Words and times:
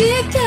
Podcast 0.00 0.39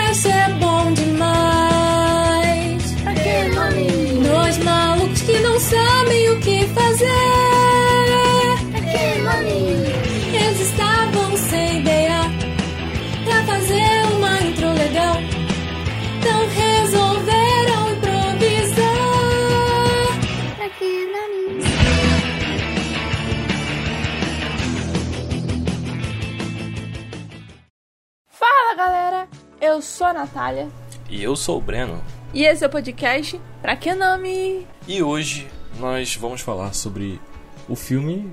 eu 29.73 29.81
sou 29.81 30.07
a 30.07 30.13
Natália 30.13 30.69
E 31.09 31.21
eu 31.23 31.35
sou 31.35 31.57
o 31.57 31.61
Breno. 31.61 32.01
e 32.33 32.43
esse 32.45 32.63
é 32.63 32.67
o 32.67 32.69
podcast 32.69 33.39
Pra 33.61 33.75
Que 33.75 33.93
Nome? 33.93 34.67
E 34.87 35.01
hoje 35.01 35.47
nós 35.79 36.15
vamos 36.15 36.41
falar 36.41 36.73
sobre 36.73 37.19
o 37.67 37.75
filme 37.75 38.31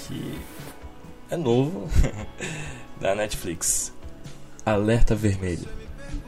que 0.00 0.38
é 1.30 1.36
novo 1.36 1.88
da 3.00 3.14
Netflix. 3.14 3.92
Alerta 4.66 5.14
Vermelho. 5.14 5.66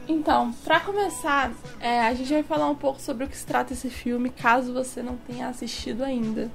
Então, 0.07 0.51
pra 0.63 0.79
começar, 0.79 1.51
é, 1.79 2.01
a 2.01 2.13
gente 2.13 2.31
vai 2.33 2.43
falar 2.43 2.69
um 2.69 2.75
pouco 2.75 2.99
sobre 3.01 3.23
o 3.25 3.27
que 3.27 3.37
se 3.37 3.45
trata 3.45 3.73
esse 3.73 3.89
filme, 3.89 4.29
caso 4.29 4.73
você 4.73 5.01
não 5.01 5.15
tenha 5.17 5.47
assistido 5.47 6.03
ainda. 6.03 6.49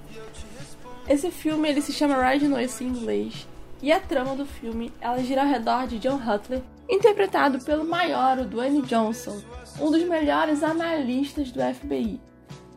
Esse 1.08 1.30
filme 1.30 1.68
ele 1.68 1.80
se 1.80 1.92
chama 1.92 2.28
Ride 2.30 2.46
Noise 2.48 2.82
em 2.84 2.88
inglês 2.88 3.46
e 3.82 3.90
a 3.92 3.98
trama 4.00 4.34
do 4.36 4.44
filme 4.46 4.92
ela 5.00 5.22
gira 5.22 5.42
ao 5.42 5.48
redor 5.48 5.86
de 5.86 5.98
John 5.98 6.16
Hutler, 6.16 6.62
interpretado 6.90 7.60
pelo 7.60 7.84
maior 7.84 8.44
Dwayne 8.44 8.82
Johnson, 8.82 9.40
um 9.80 9.90
dos 9.90 10.02
melhores 10.02 10.64
analistas 10.64 11.52
do 11.52 11.60
FBI, 11.60 12.20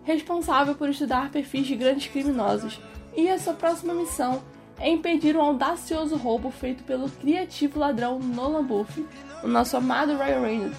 responsável 0.03 0.75
por 0.75 0.89
estudar 0.89 1.31
perfis 1.31 1.65
de 1.65 1.75
grandes 1.75 2.07
criminosos. 2.07 2.79
E 3.15 3.27
a 3.29 3.39
sua 3.39 3.53
próxima 3.53 3.93
missão 3.93 4.41
é 4.79 4.89
impedir 4.89 5.35
um 5.35 5.41
audacioso 5.41 6.15
roubo 6.15 6.51
feito 6.51 6.83
pelo 6.83 7.09
criativo 7.09 7.79
ladrão 7.79 8.19
Nolan 8.19 8.63
Buffy, 8.63 9.05
o 9.43 9.47
nosso 9.47 9.77
amado 9.77 10.17
Ryan 10.17 10.41
Reynolds. 10.41 10.77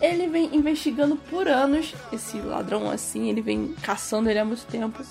Ele 0.00 0.26
vem 0.28 0.54
investigando 0.54 1.16
por 1.16 1.46
anos 1.46 1.94
esse 2.12 2.38
ladrão 2.38 2.90
assim, 2.90 3.28
ele 3.28 3.42
vem 3.42 3.74
caçando 3.82 4.30
ele 4.30 4.38
há 4.38 4.44
muito 4.44 4.66
tempo. 4.66 5.02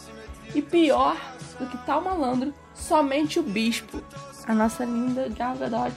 E 0.55 0.61
pior 0.61 1.15
do 1.59 1.67
que 1.67 1.77
tal 1.85 2.01
malandro, 2.01 2.53
somente 2.73 3.39
o 3.39 3.43
bispo, 3.43 4.01
a 4.47 4.55
nossa 4.55 4.83
linda 4.83 5.29
Gal 5.29 5.55
Gadot, 5.57 5.93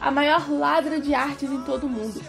a 0.00 0.10
maior 0.10 0.48
ladra 0.50 1.00
de 1.00 1.14
artes 1.14 1.50
em 1.50 1.60
todo 1.62 1.86
o 1.86 1.88
mundo, 1.88 2.20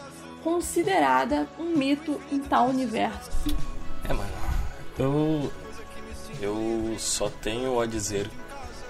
considerada 0.44 1.48
um 1.60 1.76
mito 1.76 2.20
em 2.32 2.40
tal 2.40 2.68
universo. 2.68 3.30
É, 4.04 4.14
mano. 4.14 4.32
Eu. 4.98 5.52
Eu 6.40 6.96
só 7.00 7.30
tenho 7.30 7.80
a 7.80 7.86
dizer. 7.86 8.30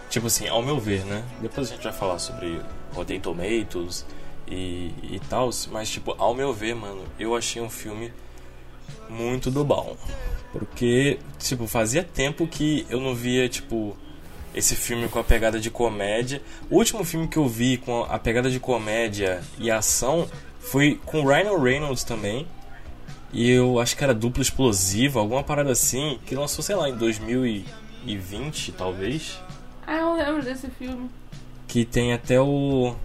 Tipo 0.10 0.28
assim, 0.28 0.48
ao 0.48 0.62
meu 0.62 0.80
ver, 0.80 1.06
né? 1.06 1.24
Depois 1.42 1.68
a 1.68 1.76
gente 1.76 1.84
vai 1.84 1.94
falar 1.94 2.20
sobre 2.20 2.62
Rotten 2.94 3.20
Tomatoes 3.20 4.06
e, 4.48 4.94
e 5.04 5.22
tal. 5.30 5.50
Mas, 5.72 5.90
tipo, 5.90 6.16
ao 6.18 6.34
meu 6.34 6.54
ver, 6.54 6.76
mano, 6.76 7.04
eu 7.20 7.36
achei 7.36 7.62
um 7.62 7.70
filme 7.70 8.14
muito 9.10 9.52
do 9.52 9.64
bom. 9.64 9.98
Porque, 10.52 11.20
tipo, 11.38 11.68
fazia 11.68 12.04
tempo 12.04 12.48
que 12.48 12.86
eu 12.90 13.00
não 13.00 13.14
via, 13.14 13.48
tipo, 13.50 13.98
esse 14.54 14.76
filme 14.76 15.08
com 15.08 15.20
a 15.20 15.24
pegada 15.24 15.60
de 15.60 15.70
comédia. 15.70 16.42
O 16.70 16.78
último 16.78 17.04
filme 17.04 17.28
que 17.28 17.38
eu 17.38 17.48
vi 17.48 17.78
com 17.78 18.04
a 18.04 18.18
pegada 18.18 18.50
de 18.50 18.60
comédia 18.60 19.42
e 19.60 19.70
ação 19.70 20.28
foi 20.60 21.00
com 21.06 21.22
o 21.22 21.28
Ryan 21.28 21.58
Reynolds 21.60 22.04
também. 22.04 22.48
E 23.32 23.50
eu 23.50 23.80
acho 23.80 23.96
que 23.96 24.04
era 24.04 24.14
duplo 24.14 24.42
explosivo, 24.42 25.20
alguma 25.20 25.44
parada 25.44 25.72
assim, 25.72 26.20
que 26.26 26.34
lançou, 26.36 26.64
sei 26.64 26.76
lá, 26.76 26.90
em 26.90 26.96
2020, 26.96 28.72
talvez. 28.72 29.40
Ah, 29.86 29.98
eu 29.98 30.14
lembro 30.14 30.44
desse 30.44 30.70
filme. 30.70 31.10
Que 31.68 31.84
tem 31.86 32.14
até 32.14 32.40
o. 32.40 32.96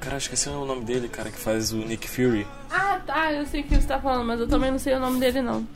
Cara, 0.00 0.16
esqueci 0.16 0.48
o 0.48 0.64
nome 0.64 0.84
dele, 0.84 1.08
cara, 1.08 1.30
que 1.30 1.38
faz 1.38 1.72
o 1.72 1.76
Nick 1.76 2.08
Fury. 2.08 2.46
Ah, 2.68 3.00
tá, 3.06 3.32
eu 3.32 3.46
sei 3.46 3.60
o 3.60 3.64
que 3.64 3.76
você 3.76 3.86
tá 3.86 4.00
falando, 4.00 4.26
mas 4.26 4.40
eu 4.40 4.48
também 4.48 4.70
não 4.70 4.78
sei 4.78 4.94
o 4.94 5.00
nome 5.00 5.20
dele 5.20 5.40
não. 5.40 5.66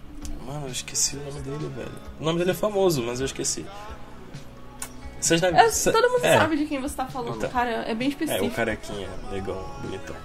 Mano, 0.44 0.66
eu 0.66 0.72
esqueci 0.72 1.16
o 1.16 1.24
nome 1.24 1.40
dele, 1.40 1.72
velho. 1.74 1.92
O 2.20 2.24
nome 2.24 2.38
dele 2.38 2.50
é 2.50 2.54
famoso, 2.54 3.02
mas 3.02 3.20
eu 3.20 3.26
esqueci. 3.26 3.64
Vocês 5.26 5.40
devem. 5.40 5.60
Eu- 5.60 5.70
cê- 5.70 5.92
todo 5.92 6.10
mundo 6.10 6.24
é, 6.24 6.38
sabe 6.38 6.56
de 6.56 6.66
quem 6.66 6.80
você 6.80 6.96
tá 6.96 7.06
falando, 7.06 7.36
Então. 7.36 7.50
cara, 7.50 7.70
é 7.70 7.94
bem 7.94 8.08
É, 8.08 8.10
específico. 8.10 8.46
o 8.46 8.50
carequinha, 8.50 9.08
negão, 9.30 9.62
bonitão. 9.82 10.16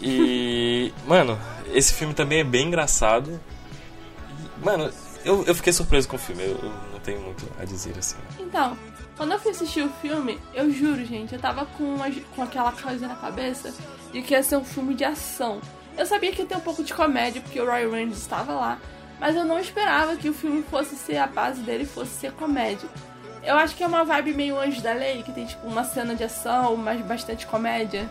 E. 0.00 0.92
Mano, 1.06 1.38
esse 1.72 1.94
filme 1.94 2.14
também 2.14 2.40
é 2.40 2.44
bem 2.44 2.66
engraçado. 2.68 3.40
Mano, 4.62 4.90
eu, 5.24 5.44
eu 5.44 5.54
fiquei 5.54 5.72
surpreso 5.72 6.08
com 6.08 6.16
o 6.16 6.18
filme, 6.18 6.42
eu, 6.42 6.58
eu 6.62 6.72
não 6.92 7.00
tenho 7.00 7.20
muito 7.20 7.46
a 7.60 7.64
dizer 7.64 7.94
assim. 7.98 8.16
Então, 8.38 8.76
quando 9.16 9.32
eu 9.32 9.38
fui 9.38 9.50
assistir 9.52 9.82
o 9.82 9.90
filme, 10.00 10.40
eu 10.54 10.70
juro, 10.70 11.04
gente, 11.04 11.34
eu 11.34 11.40
tava 11.40 11.66
com, 11.66 11.84
uma- 11.84 12.10
com 12.34 12.42
aquela 12.42 12.72
coisa 12.72 13.06
na 13.06 13.14
cabeça 13.16 13.72
de 14.12 14.22
que 14.22 14.34
ia 14.34 14.42
ser 14.42 14.56
um 14.56 14.64
filme 14.64 14.94
de 14.94 15.04
ação. 15.04 15.60
Eu 15.96 16.04
sabia 16.06 16.32
que 16.32 16.42
ia 16.42 16.46
ter 16.46 16.56
um 16.56 16.60
pouco 16.60 16.82
de 16.84 16.92
comédia, 16.92 17.40
porque 17.40 17.60
o 17.60 17.64
Ryan 17.64 17.90
Reynolds 17.90 18.20
estava 18.20 18.52
lá, 18.52 18.78
mas 19.18 19.34
eu 19.34 19.44
não 19.44 19.58
esperava 19.58 20.16
que 20.16 20.28
o 20.28 20.34
filme 20.34 20.62
fosse 20.70 20.94
ser, 20.96 21.16
a 21.16 21.26
base 21.26 21.60
dele 21.62 21.86
fosse 21.86 22.10
ser 22.12 22.32
comédia. 22.32 22.88
Eu 23.46 23.54
acho 23.56 23.74
que 23.76 23.82
é 23.82 23.86
uma 23.86 24.04
vibe 24.04 24.34
meio 24.34 24.58
Anjo 24.58 24.80
da 24.80 24.92
Lei, 24.92 25.22
que 25.22 25.30
tem 25.32 25.46
tipo 25.46 25.66
uma 25.66 25.84
cena 25.84 26.14
de 26.14 26.24
ação, 26.24 26.76
mas 26.76 27.00
bastante 27.02 27.46
comédia. 27.46 28.08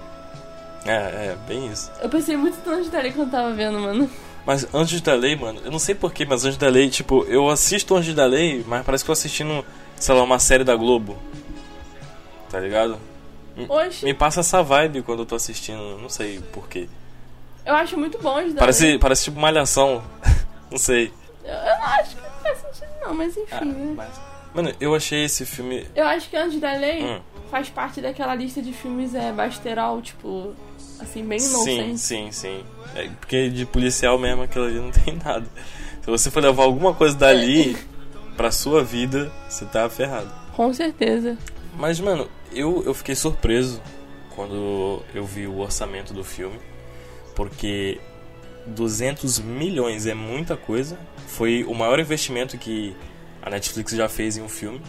É, 0.86 0.92
é, 0.94 1.38
bem 1.48 1.68
isso. 1.68 1.92
Eu 2.02 2.08
pensei 2.10 2.38
muito 2.38 2.58
no 2.68 2.76
Anjo 2.78 2.90
da 2.90 3.00
Lei 3.02 3.12
quando 3.12 3.32
tava 3.32 3.52
vendo, 3.54 3.80
mano. 3.80 4.10
Mas 4.46 4.68
Anjos 4.74 5.02
da 5.02 5.14
Lei, 5.16 5.36
mano, 5.36 5.60
eu 5.66 5.72
não 5.72 5.80
sei 5.80 5.94
porquê, 5.96 6.26
mas 6.26 6.46
Anjos 6.46 6.58
da 6.58 6.70
Lei, 6.70 6.90
tipo, 6.90 7.24
eu 7.26 7.50
assisto 7.50 7.96
Anjos 7.96 8.14
da 8.16 8.26
Lei, 8.26 8.64
mas 8.68 8.86
parece 8.86 9.04
que 9.04 9.10
eu 9.10 9.16
tô 9.16 9.20
assistindo, 9.20 9.66
sei 9.98 10.14
lá, 10.16 10.24
uma 10.24 10.38
série 10.40 10.64
da 10.64 10.76
Globo. 10.76 11.18
Tá 12.50 12.60
ligado? 12.60 12.98
Hoje, 13.68 14.06
Me 14.06 14.14
passa 14.14 14.42
essa 14.42 14.62
vibe 14.62 15.02
quando 15.02 15.20
eu 15.20 15.26
tô 15.26 15.36
assistindo, 15.36 15.98
não 15.98 16.10
sei 16.10 16.40
porquê. 16.54 16.88
eu 17.66 17.74
acho 17.74 17.98
muito 17.98 18.20
bom 18.22 18.38
Anjo 18.38 18.54
da 18.54 18.60
Parece, 18.60 18.84
Lei. 18.86 19.00
parece 19.00 19.24
tipo 19.26 19.40
malhação. 19.40 20.04
não 20.70 20.78
sei. 20.78 21.12
Eu, 21.44 21.54
eu 21.54 21.78
não 21.80 21.86
acho 21.86 22.16
que 22.16 22.22
não 22.22 22.30
faz 22.42 22.58
sentido 22.60 22.92
não, 23.04 23.14
mas 23.16 23.36
enfim, 23.38 23.48
Ah, 23.52 23.94
mas- 23.96 24.22
Mano, 24.56 24.72
eu 24.80 24.96
achei 24.96 25.26
esse 25.26 25.46
filme. 25.46 25.86
Eu 25.94 26.06
acho 26.08 26.30
que 26.30 26.38
Anjos 26.38 26.60
da 26.62 26.74
Lei 26.78 27.04
Hum. 27.04 27.20
faz 27.52 27.70
parte 27.70 28.00
daquela 28.02 28.34
lista 28.34 28.62
de 28.62 28.72
filmes 28.72 29.14
é, 29.14 29.32
basterol, 29.34 30.02
tipo, 30.02 30.54
assim, 31.00 31.24
bem 31.26 31.38
Sim, 31.40 31.50
inocente. 31.50 32.00
sim, 32.00 32.32
sim. 32.32 32.64
É, 32.96 33.10
porque 33.20 33.50
de 33.50 33.66
policial 33.66 34.18
mesmo 34.18 34.44
aquilo 34.44 34.66
ali 34.66 34.80
não 34.80 34.92
tem 35.04 35.16
nada. 35.16 35.46
Se 36.02 36.10
você 36.10 36.32
for 36.32 36.42
levar 36.42 36.64
alguma 36.64 36.94
coisa 36.94 37.16
dali 37.18 37.76
pra 38.38 38.50
sua 38.52 38.84
vida, 38.84 39.32
você 39.50 39.66
tá 39.66 39.90
ferrado. 39.90 40.32
Com 40.56 40.74
certeza. 40.74 41.38
Mas, 41.78 42.00
mano, 42.00 42.30
eu, 42.54 42.82
eu 42.86 42.94
fiquei 42.94 43.16
surpreso 43.16 43.82
quando 44.36 45.02
eu 45.14 45.26
vi 45.26 45.48
o 45.48 45.60
orçamento 45.60 46.14
do 46.14 46.24
filme. 46.24 46.58
Porque 47.36 48.00
200 48.68 49.40
milhões 49.40 50.06
é 50.08 50.14
muita 50.14 50.56
coisa. 50.56 50.98
Foi 51.28 51.66
o 51.66 51.74
maior 51.74 52.00
investimento 52.00 52.58
que 52.58 52.96
a 53.46 53.50
Netflix 53.50 53.92
já 53.94 54.10
fez 54.10 54.36
em 54.38 54.42
um 54.42 54.50
filme. 54.50 54.82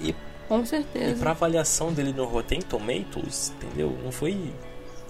E, 0.00 0.14
Com 0.48 0.60
e 0.62 0.66
certeza. 0.66 1.20
pra 1.20 1.30
avaliação 1.30 1.92
dele 1.92 2.12
no 2.12 2.24
Rotten 2.24 2.60
Tomatoes, 2.60 3.50
entendeu? 3.56 3.96
Não 4.02 4.10
foi 4.10 4.52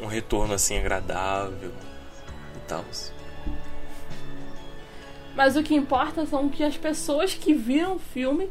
um 0.00 0.06
retorno 0.06 0.52
assim 0.52 0.76
agradável 0.78 1.72
e 2.56 2.60
tal. 2.68 2.84
Mas 5.34 5.56
o 5.56 5.62
que 5.62 5.74
importa 5.74 6.26
são 6.26 6.48
que 6.50 6.62
as 6.62 6.76
pessoas 6.76 7.32
que 7.34 7.54
viram 7.54 7.96
o 7.96 7.98
filme 7.98 8.50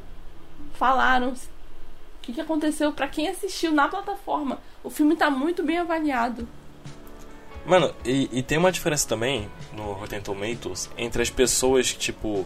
falaram. 0.74 1.30
O 1.34 2.22
que, 2.24 2.34
que 2.34 2.42
aconteceu 2.42 2.92
pra 2.92 3.08
quem 3.08 3.28
assistiu 3.28 3.72
na 3.72 3.88
plataforma. 3.88 4.60
O 4.84 4.90
filme 4.90 5.16
tá 5.16 5.30
muito 5.30 5.64
bem 5.64 5.78
avaliado. 5.78 6.48
Mano, 7.66 7.94
e, 8.04 8.30
e 8.32 8.42
tem 8.42 8.58
uma 8.58 8.72
diferença 8.72 9.08
também 9.08 9.48
no 9.74 9.92
Rotten 9.94 10.22
Tomatoes 10.22 10.90
entre 10.98 11.22
as 11.22 11.30
pessoas, 11.30 11.94
tipo, 11.94 12.46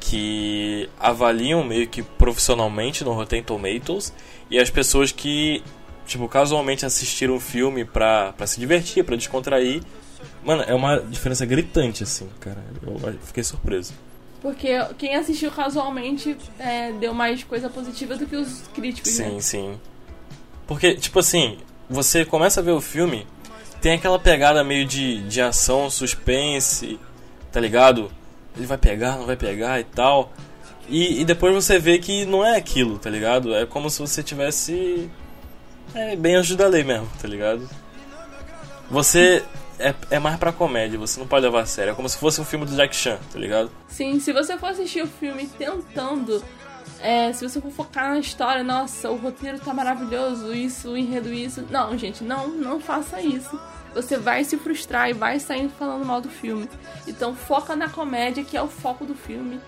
que 0.00 0.88
avaliam 0.98 1.62
meio 1.62 1.86
que 1.86 2.02
profissionalmente 2.02 3.04
no 3.04 3.12
Rotten 3.12 3.42
Tomatoes 3.42 4.12
e 4.50 4.58
as 4.58 4.70
pessoas 4.70 5.12
que, 5.12 5.62
tipo, 6.06 6.26
casualmente 6.26 6.84
assistiram 6.86 7.36
o 7.36 7.40
filme 7.40 7.84
pra, 7.84 8.32
pra 8.32 8.46
se 8.46 8.58
divertir, 8.58 9.04
pra 9.04 9.14
descontrair. 9.14 9.82
Mano, 10.44 10.64
é 10.66 10.74
uma 10.74 10.98
diferença 10.98 11.44
gritante, 11.46 12.02
assim, 12.02 12.28
cara. 12.40 12.64
Eu 12.82 13.18
fiquei 13.22 13.44
surpreso. 13.44 13.92
Porque 14.40 14.70
quem 14.98 15.14
assistiu 15.14 15.50
casualmente 15.50 16.36
é, 16.58 16.92
deu 16.92 17.12
mais 17.12 17.44
coisa 17.44 17.68
positiva 17.68 18.16
do 18.16 18.26
que 18.26 18.36
os 18.36 18.62
críticos, 18.74 19.12
Sim, 19.12 19.34
né? 19.34 19.40
sim. 19.40 19.80
Porque, 20.66 20.94
tipo 20.94 21.18
assim, 21.18 21.58
você 21.88 22.24
começa 22.24 22.60
a 22.60 22.62
ver 22.62 22.70
o 22.70 22.80
filme, 22.80 23.26
tem 23.82 23.92
aquela 23.94 24.18
pegada 24.18 24.64
meio 24.64 24.86
de, 24.86 25.22
de 25.28 25.42
ação, 25.42 25.90
suspense, 25.90 26.98
tá 27.52 27.60
ligado? 27.60 28.10
Ele 28.56 28.66
vai 28.66 28.78
pegar, 28.78 29.16
não 29.16 29.26
vai 29.26 29.36
pegar 29.36 29.80
e 29.80 29.84
tal. 29.84 30.32
E, 30.88 31.20
e 31.20 31.24
depois 31.24 31.54
você 31.54 31.78
vê 31.78 31.98
que 31.98 32.24
não 32.24 32.44
é 32.44 32.56
aquilo, 32.56 32.98
tá 32.98 33.08
ligado? 33.08 33.54
É 33.54 33.64
como 33.64 33.88
se 33.88 34.00
você 34.00 34.22
tivesse. 34.22 35.10
É 35.94 36.16
bem 36.16 36.36
anjo 36.36 36.56
da 36.56 36.66
lei 36.66 36.84
mesmo, 36.84 37.08
tá 37.20 37.26
ligado? 37.26 37.68
você 38.90 39.44
é, 39.78 39.94
é 40.10 40.18
mais 40.18 40.36
pra 40.36 40.52
comédia, 40.52 40.98
você 40.98 41.18
não 41.20 41.26
pode 41.26 41.46
levar 41.46 41.62
a 41.62 41.66
sério. 41.66 41.92
É 41.92 41.94
como 41.94 42.08
se 42.08 42.18
fosse 42.18 42.40
um 42.40 42.44
filme 42.44 42.66
do 42.66 42.74
Jack 42.74 42.94
Chan, 42.94 43.18
tá 43.32 43.38
ligado? 43.38 43.70
Sim, 43.88 44.18
se 44.18 44.32
você 44.32 44.58
for 44.58 44.70
assistir 44.70 45.02
o 45.02 45.06
filme 45.06 45.46
tentando. 45.46 46.42
É, 47.02 47.32
se 47.32 47.48
você 47.48 47.60
for 47.62 47.70
focar 47.70 48.10
na 48.10 48.18
história, 48.18 48.62
nossa, 48.62 49.08
o 49.08 49.16
roteiro 49.16 49.58
tá 49.58 49.72
maravilhoso, 49.72 50.52
isso, 50.52 50.90
o 50.90 50.98
enredo, 50.98 51.32
isso. 51.32 51.64
Não, 51.70 51.96
gente, 51.96 52.22
não, 52.22 52.48
não 52.48 52.78
faça 52.78 53.22
isso. 53.22 53.58
Você 53.94 54.16
vai 54.16 54.44
se 54.44 54.56
frustrar 54.56 55.10
e 55.10 55.12
vai 55.12 55.40
sair 55.40 55.68
falando 55.68 56.04
mal 56.04 56.20
do 56.20 56.28
filme. 56.28 56.68
Então 57.06 57.34
foca 57.34 57.74
na 57.74 57.88
comédia, 57.88 58.44
que 58.44 58.56
é 58.56 58.62
o 58.62 58.68
foco 58.68 59.04
do 59.04 59.14
filme. 59.14 59.60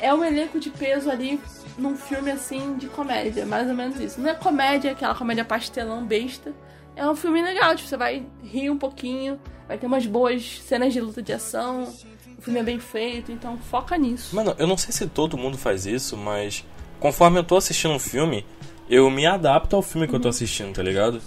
É 0.00 0.12
um 0.12 0.24
elenco 0.24 0.58
de 0.58 0.70
peso 0.70 1.10
ali 1.10 1.40
num 1.78 1.96
filme 1.96 2.30
assim 2.30 2.76
de 2.76 2.88
comédia, 2.88 3.46
mais 3.46 3.68
ou 3.68 3.74
menos 3.74 4.00
isso. 4.00 4.20
Não 4.20 4.30
é 4.30 4.34
comédia, 4.34 4.92
aquela 4.92 5.14
comédia 5.14 5.44
pastelão 5.44 6.04
besta. 6.04 6.52
É 6.94 7.08
um 7.08 7.16
filme 7.16 7.42
legal, 7.42 7.74
tipo, 7.74 7.88
você 7.88 7.96
vai 7.96 8.26
rir 8.42 8.68
um 8.68 8.76
pouquinho, 8.76 9.40
vai 9.66 9.78
ter 9.78 9.86
umas 9.86 10.04
boas 10.06 10.60
cenas 10.60 10.92
de 10.92 11.00
luta 11.00 11.22
de 11.22 11.32
ação. 11.32 11.84
O 12.36 12.42
filme 12.42 12.60
é 12.60 12.62
bem 12.62 12.78
feito, 12.78 13.30
então 13.32 13.56
foca 13.56 13.96
nisso. 13.96 14.34
Mano, 14.34 14.54
eu 14.58 14.66
não 14.66 14.76
sei 14.76 14.92
se 14.92 15.06
todo 15.06 15.38
mundo 15.38 15.56
faz 15.56 15.86
isso, 15.86 16.16
mas 16.16 16.64
conforme 16.98 17.38
eu 17.38 17.44
tô 17.44 17.56
assistindo 17.56 17.94
um 17.94 17.98
filme, 17.98 18.44
eu 18.90 19.08
me 19.10 19.24
adapto 19.24 19.76
ao 19.76 19.82
filme 19.82 20.06
que 20.06 20.14
eu 20.14 20.20
tô 20.20 20.28
assistindo, 20.28 20.74
tá 20.74 20.82
ligado? 20.82 21.22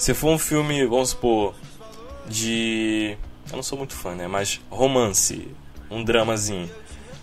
Se 0.00 0.14
for 0.14 0.30
um 0.30 0.38
filme, 0.38 0.86
vamos 0.86 1.10
supor, 1.10 1.54
de. 2.26 3.18
Eu 3.50 3.56
não 3.56 3.62
sou 3.62 3.76
muito 3.76 3.94
fã, 3.94 4.14
né? 4.14 4.26
Mas 4.26 4.58
romance, 4.70 5.46
um 5.90 6.02
dramazinho. 6.02 6.70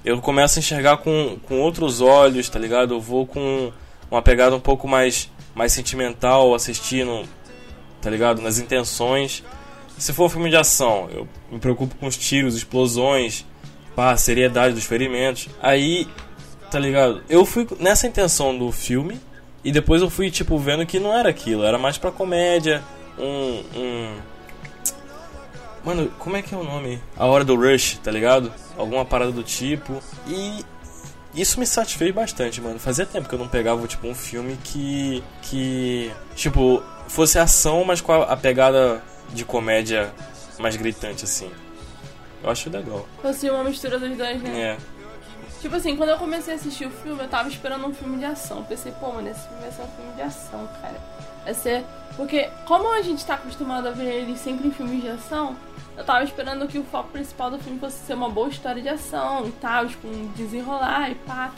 Eu 0.06 0.22
começo 0.22 0.60
a 0.60 0.62
enxergar 0.62 0.98
com, 0.98 1.40
com 1.42 1.60
outros 1.60 2.02
olhos, 2.02 2.48
tá 2.48 2.60
ligado? 2.60 2.94
Eu 2.94 3.02
vou 3.02 3.26
com 3.26 3.74
uma 4.12 4.22
pegada 4.22 4.56
um 4.56 4.60
pouco 4.60 4.88
mais, 4.88 5.28
mais 5.56 5.74
sentimental 5.74 6.54
assistindo, 6.54 7.28
tá 8.00 8.12
ligado? 8.12 8.44
Nas 8.44 8.60
intenções. 8.60 9.44
Se 9.98 10.14
for 10.14 10.26
um 10.26 10.30
filme 10.30 10.52
de 10.52 10.56
ação, 10.56 11.10
eu 11.12 11.28
me 11.52 11.58
preocupo 11.58 11.96
com 11.96 12.06
os 12.06 12.16
tiros, 12.16 12.56
explosões, 12.56 13.44
pá, 13.96 14.12
a 14.12 14.18
seriedade 14.18 14.76
dos 14.76 14.84
ferimentos. 14.84 15.50
Aí, 15.64 16.08
tá 16.70 16.78
ligado? 16.78 17.24
Eu 17.28 17.44
fui 17.44 17.68
nessa 17.80 18.06
intenção 18.06 18.56
do 18.56 18.72
filme 18.72 19.20
e 19.68 19.72
depois 19.72 20.02
eu 20.02 20.10
fui, 20.10 20.32
tipo, 20.32 20.58
vendo 20.58 20.86
que 20.86 20.98
não 20.98 21.14
era 21.14 21.28
aquilo, 21.28 21.66
era 21.66 21.78
mais 21.78 21.98
pra 21.98 22.10
comédia, 22.10 22.82
um. 23.20 23.64
um... 23.76 24.16
Mano, 25.84 26.10
como 26.18 26.38
é 26.38 26.42
que 26.42 26.56
é 26.56 26.58
o 26.58 26.64
nome? 26.64 27.02
A 27.18 27.26
hora 27.26 27.44
do 27.44 27.54
Rush, 27.54 28.00
tá 28.02 28.10
ligado? 28.10 28.54
Alguma 28.78 29.04
parada 29.04 29.30
do 29.30 29.44
tipo. 29.44 30.02
E 30.26 30.64
isso 31.36 31.60
me 31.60 31.68
satisfez 31.68 32.16
bastante, 32.16 32.62
mano. 32.62 32.80
Fazia 32.80 33.06
tempo 33.06 33.28
que 33.28 33.36
eu 33.36 33.40
não 33.40 33.50
pegava, 33.50 33.86
tipo, 33.88 34.08
um 34.08 34.16
filme 34.16 34.58
que. 34.64 35.22
que. 35.42 36.14
Tipo, 36.34 36.82
fosse 37.10 37.38
ação, 37.38 37.84
mas 37.84 38.00
com 38.00 38.14
a, 38.14 38.24
a 38.24 38.38
pegada 38.38 39.04
de 39.34 39.44
comédia 39.44 40.14
mais 40.60 40.78
gritante, 40.78 41.26
assim. 41.26 41.52
Eu 42.42 42.50
acho 42.50 42.70
legal. 42.70 43.06
Fosse 43.22 43.50
uma 43.50 43.66
mistura 43.66 44.00
dos 44.00 44.16
dois, 44.16 44.42
né? 44.42 44.62
É. 44.62 44.78
Tipo 45.62 45.76
assim, 45.76 45.96
quando 45.96 46.10
eu 46.10 46.18
comecei 46.18 46.54
a 46.54 46.58
assistir 46.58 46.86
o 46.86 46.92
filme, 46.92 47.24
eu 47.24 47.28
tava 47.28 47.50
esperando 47.50 47.86
um 47.88 47.94
filme 47.94 48.18
de 48.18 48.26
ação. 48.26 48.64
Pensei, 48.64 48.92
pô, 48.94 49.12
mano, 49.12 49.28
esse 49.30 49.48
filme 49.48 49.62
vai 49.62 49.72
ser 49.72 49.82
um 49.82 49.88
filme 49.88 50.14
de 50.14 50.22
ação, 50.22 50.70
cara. 50.82 51.02
Vai 51.44 51.54
ser. 51.54 51.84
Porque, 52.16 52.50
como 52.66 52.94
a 52.94 53.02
gente 53.02 53.26
tá 53.26 53.34
acostumado 53.36 53.88
a 53.88 53.92
ver 53.92 54.06
ele 54.06 54.38
sempre 54.38 54.68
em 54.68 54.72
filmes 54.72 55.02
de 55.02 55.10
ação, 55.10 55.56
eu 55.96 56.04
tava 56.04 56.24
esperando 56.24 56.68
que 56.68 56.78
o 56.78 56.84
foco 56.84 57.10
principal 57.10 57.50
do 57.50 57.58
filme 57.58 57.80
fosse 57.80 58.06
ser 58.06 58.14
uma 58.14 58.30
boa 58.30 58.50
história 58.50 58.82
de 58.82 58.90
ação 58.90 59.48
e 59.48 59.52
tal, 59.54 59.88
tipo, 59.88 60.08
um 60.08 60.32
desenrolar 60.36 61.10
e 61.10 61.16
pá. 61.16 61.52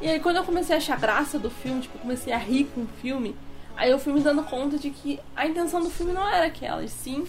E 0.00 0.08
aí, 0.08 0.20
quando 0.20 0.36
eu 0.36 0.44
comecei 0.44 0.74
a 0.74 0.78
achar 0.78 0.98
graça 0.98 1.38
do 1.38 1.50
filme, 1.50 1.82
tipo, 1.82 1.98
comecei 1.98 2.32
a 2.32 2.38
rir 2.38 2.64
com 2.74 2.82
o 2.82 2.88
filme, 3.02 3.36
aí 3.76 3.90
eu 3.90 3.98
fui 3.98 4.12
me 4.12 4.20
dando 4.20 4.42
conta 4.42 4.78
de 4.78 4.90
que 4.90 5.20
a 5.36 5.46
intenção 5.46 5.80
do 5.80 5.90
filme 5.90 6.12
não 6.12 6.26
era 6.26 6.46
aquela, 6.46 6.82
e 6.82 6.88
sim 6.88 7.26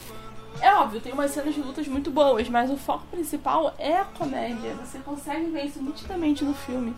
é 0.62 0.74
óbvio, 0.76 1.02
tem 1.02 1.14
umas 1.14 1.32
cenas 1.32 1.54
de 1.54 1.62
lutas 1.62 1.88
muito 1.88 2.10
boas, 2.12 2.48
mas 2.50 2.70
o 2.72 2.78
foco 2.78 3.06
principal 3.12 3.74
é 3.78 3.98
a 3.98 4.06
comédia. 4.06 4.74
Você 4.76 5.00
consegue 5.00 5.50
ver 5.52 5.66
isso 5.66 5.82
nitidamente 5.82 6.44
no 6.44 6.54
filme. 6.54 6.96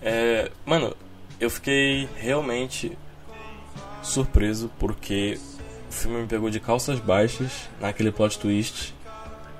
É, 0.00 0.50
mano, 0.64 0.94
eu 1.40 1.50
fiquei 1.50 2.08
realmente 2.16 2.96
surpreso 4.02 4.70
porque 4.78 5.38
o 5.88 5.92
filme 5.92 6.22
me 6.22 6.26
pegou 6.26 6.50
de 6.50 6.60
calças 6.60 6.98
baixas 7.00 7.68
naquele 7.80 8.12
plot 8.12 8.38
twist. 8.38 8.94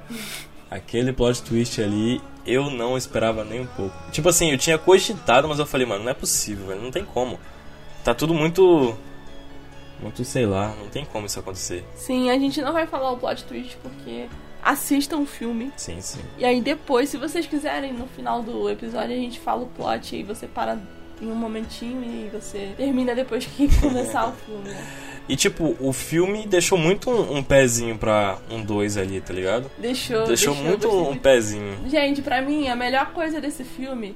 Aquele 0.68 1.12
plot 1.12 1.42
twist 1.42 1.80
ali 1.80 2.20
eu 2.44 2.70
não 2.70 2.96
esperava 2.96 3.44
nem 3.44 3.60
um 3.60 3.66
pouco. 3.66 3.94
Tipo 4.10 4.28
assim, 4.28 4.50
eu 4.50 4.58
tinha 4.58 4.78
cogitado, 4.78 5.48
mas 5.48 5.58
eu 5.58 5.66
falei, 5.66 5.86
mano, 5.86 6.04
não 6.04 6.10
é 6.10 6.14
possível, 6.14 6.66
velho, 6.66 6.82
não 6.82 6.90
tem 6.90 7.04
como. 7.04 7.38
Tá 8.04 8.14
tudo 8.14 8.32
muito 8.32 8.96
muito, 10.00 10.24
sei 10.24 10.46
lá, 10.46 10.74
não 10.80 10.88
tem 10.88 11.04
como 11.04 11.26
isso 11.26 11.38
acontecer. 11.38 11.84
Sim, 11.94 12.30
a 12.30 12.38
gente 12.38 12.60
não 12.60 12.72
vai 12.72 12.86
falar 12.86 13.10
o 13.12 13.16
plot 13.16 13.44
twist 13.44 13.76
porque 13.82 14.26
assistam 14.62 15.18
o 15.18 15.26
filme. 15.26 15.72
Sim, 15.76 16.00
sim. 16.00 16.20
E 16.38 16.44
aí 16.44 16.60
depois, 16.60 17.08
se 17.08 17.16
vocês 17.16 17.46
quiserem, 17.46 17.92
no 17.92 18.06
final 18.08 18.42
do 18.42 18.68
episódio 18.68 19.14
a 19.14 19.18
gente 19.18 19.38
fala 19.40 19.62
o 19.62 19.66
plot 19.66 20.16
e 20.16 20.22
você 20.22 20.46
para 20.46 20.78
em 21.20 21.30
um 21.30 21.34
momentinho 21.34 22.02
e 22.02 22.28
você 22.28 22.74
termina 22.76 23.14
depois 23.14 23.46
que 23.46 23.68
começar 23.80 24.28
o 24.28 24.32
filme. 24.32 24.68
Né? 24.68 24.86
E 25.28 25.34
tipo, 25.34 25.76
o 25.80 25.92
filme 25.92 26.46
deixou 26.46 26.78
muito 26.78 27.10
um, 27.10 27.38
um 27.38 27.42
pezinho 27.42 27.96
pra 27.98 28.38
um 28.50 28.62
2 28.62 28.96
ali, 28.96 29.20
tá 29.20 29.32
ligado? 29.32 29.70
Deixou. 29.78 30.24
Deixou, 30.26 30.54
muito 30.54 30.88
um 30.88 31.04
muito. 31.06 31.20
pezinho. 31.20 31.78
Gente, 31.88 32.22
pra 32.22 32.40
mim, 32.42 32.68
a 32.68 32.76
melhor 32.76 33.12
coisa 33.12 33.40
desse 33.40 33.64
filme. 33.64 34.14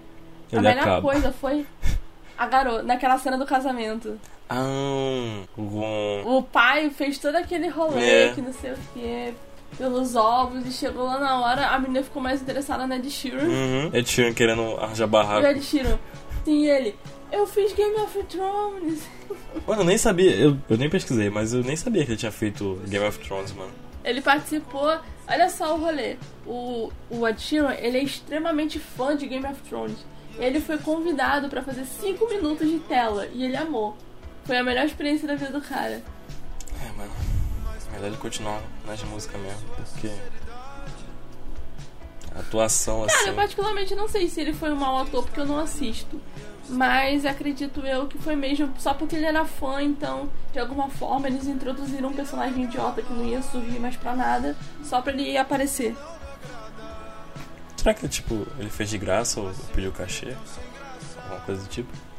a 0.53 0.57
Ele 0.57 0.63
melhor 0.63 0.83
acaba. 0.83 1.03
coisa 1.03 1.33
foi 1.33 1.67
a 2.39 2.47
garota, 2.47 2.83
naquela 2.83 3.19
cena 3.19 3.37
do 3.37 3.45
casamento. 3.47 4.19
Ah. 4.51 5.45
O 6.27 6.43
pai 6.43 6.91
fez 6.91 7.19
todo 7.19 7.37
aquele 7.37 7.69
rolê 7.69 8.27
É. 8.29 8.33
que 8.33 8.41
não 8.43 8.53
sei 8.53 8.73
o 8.73 8.77
que, 8.93 9.35
pelos 9.79 10.17
ovos, 10.17 10.67
e 10.67 10.73
chegou 10.73 11.05
lá 11.05 11.19
na 11.19 11.41
hora, 11.41 11.69
a 11.69 11.79
menina 11.79 12.03
ficou 12.03 12.21
mais 12.21 12.43
interessada 12.43 12.87
na 12.87 12.97
Ed 12.97 13.09
Sheeran. 13.11 13.45
Uhum. 13.45 13.91
Ed 13.93 14.09
Sheeran 14.09 14.35
querendo 14.35 14.77
arranjar 14.77 15.05
E 15.07 15.11
barraco. 15.11 15.47
Ed 15.47 15.63
Sheeran. 15.63 15.99
Sim, 16.45 16.67
ele. 16.67 16.95
Eu 17.31 17.47
fiz 17.47 17.73
Game 17.75 17.95
of 17.97 18.23
Thrones. 18.25 19.09
Mano, 19.67 19.83
eu 19.83 19.87
nem 19.87 19.97
sabia, 19.99 20.35
eu, 20.35 20.57
eu 20.69 20.77
nem 20.77 20.91
pesquisei, 20.91 21.31
mas 21.31 21.55
eu 21.55 21.63
nem 21.63 21.77
sabia 21.77 22.05
que 22.05 22.11
ele 22.11 22.19
tinha 22.19 22.33
feito 22.33 22.81
Game 22.89 23.07
of 23.07 23.19
Thrones, 23.21 23.53
mano. 23.53 23.71
Ele 24.05 24.21
participou. 24.21 24.99
Olha 25.29 25.49
só 25.49 25.75
o 25.77 25.79
rolê. 25.81 26.17
O, 26.45 26.91
o 27.09 27.29
Ed 27.29 27.41
Sheeran, 27.41 27.75
ele 27.75 27.99
é 27.99 28.03
extremamente 28.03 28.81
fã 28.81 29.17
de 29.17 29.27
Game 29.29 29.47
of 29.47 29.61
Thrones. 29.69 29.99
Ele 30.39 30.59
foi 30.61 30.79
convidado 30.79 31.49
pra 31.49 31.63
fazer 31.63 31.85
5 31.85 32.29
minutos 32.29 32.69
de 32.69 32.79
tela 32.81 33.29
e 33.33 33.45
ele 33.45 33.57
amou. 33.57 33.97
Foi 34.51 34.59
a 34.59 34.65
melhor 34.65 34.85
experiência 34.85 35.29
da 35.29 35.37
vida 35.37 35.53
do 35.53 35.61
cara. 35.61 36.03
É, 36.85 36.93
mano. 36.97 37.13
Melhor 37.93 38.09
ele 38.09 38.17
continuar 38.17 38.61
nas 38.85 39.01
músicas 39.05 39.41
mesmo, 39.41 39.63
porque. 39.77 40.11
A 42.35 42.41
atuação 42.41 43.07
Cara, 43.07 43.21
assim. 43.21 43.29
eu 43.29 43.35
particularmente 43.37 43.95
não 43.95 44.09
sei 44.09 44.29
se 44.29 44.41
ele 44.41 44.53
foi 44.53 44.73
um 44.73 44.77
mau 44.77 44.99
ator 44.99 45.23
porque 45.23 45.39
eu 45.39 45.47
não 45.47 45.61
assisto. 45.61 46.21
Mas 46.69 47.25
acredito 47.25 47.87
eu 47.87 48.09
que 48.09 48.19
foi 48.19 48.35
mesmo 48.35 48.75
só 48.77 48.93
porque 48.93 49.15
ele 49.15 49.27
era 49.27 49.45
fã, 49.45 49.81
então 49.81 50.29
de 50.53 50.59
alguma 50.59 50.91
forma 50.91 51.29
eles 51.29 51.47
introduziram 51.47 52.09
um 52.09 52.13
personagem 52.13 52.65
idiota 52.65 53.03
que 53.03 53.13
não 53.13 53.25
ia 53.25 53.43
surgir 53.43 53.79
mais 53.79 53.97
pra 53.97 54.17
nada, 54.17 54.57
só 54.83 55.01
pra 55.01 55.13
ele 55.13 55.39
aparecer. 55.39 55.97
Será 57.77 57.95
que 57.95 58.09
tipo, 58.09 58.45
ele 58.59 58.69
fez 58.69 58.91
de 58.91 58.99
graça 58.99 59.41
ou 59.41 59.53
pediu 59.73 59.93
cachê? 59.93 60.35
Alguma 61.23 61.41
coisa 61.43 61.63
do 61.63 61.69
tipo? 61.69 62.10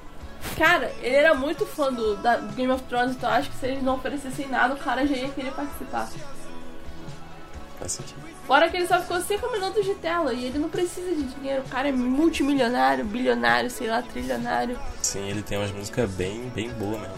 Cara, 0.57 0.91
ele 1.01 1.15
era 1.15 1.33
muito 1.33 1.65
fã 1.65 1.91
do, 1.91 2.15
da- 2.17 2.37
do 2.37 2.53
Game 2.55 2.71
of 2.71 2.83
Thrones, 2.85 3.15
então 3.15 3.29
acho 3.29 3.49
que 3.49 3.57
se 3.57 3.67
eles 3.67 3.83
não 3.83 3.95
oferecessem 3.95 4.47
nada, 4.47 4.73
o 4.73 4.77
cara 4.77 5.05
já 5.05 5.15
ia 5.15 5.29
querer 5.29 5.51
participar. 5.53 6.09
Faz 7.79 7.91
sentido. 7.93 8.19
Fora 8.45 8.69
que 8.69 8.77
ele 8.77 8.87
só 8.87 8.99
ficou 8.99 9.19
5 9.21 9.51
minutos 9.51 9.85
de 9.85 9.93
tela 9.95 10.33
e 10.33 10.45
ele 10.45 10.59
não 10.59 10.67
precisa 10.69 11.09
de 11.15 11.23
dinheiro. 11.23 11.61
O 11.65 11.69
cara 11.69 11.89
é 11.89 11.91
multimilionário, 11.91 13.05
bilionário, 13.05 13.69
sei 13.69 13.87
lá, 13.87 14.01
trilionário. 14.01 14.77
Sim, 15.01 15.29
ele 15.29 15.41
tem 15.41 15.57
umas 15.57 15.71
músicas 15.71 16.09
bem, 16.11 16.49
bem 16.49 16.69
boas 16.71 16.99
mesmo. 16.99 17.15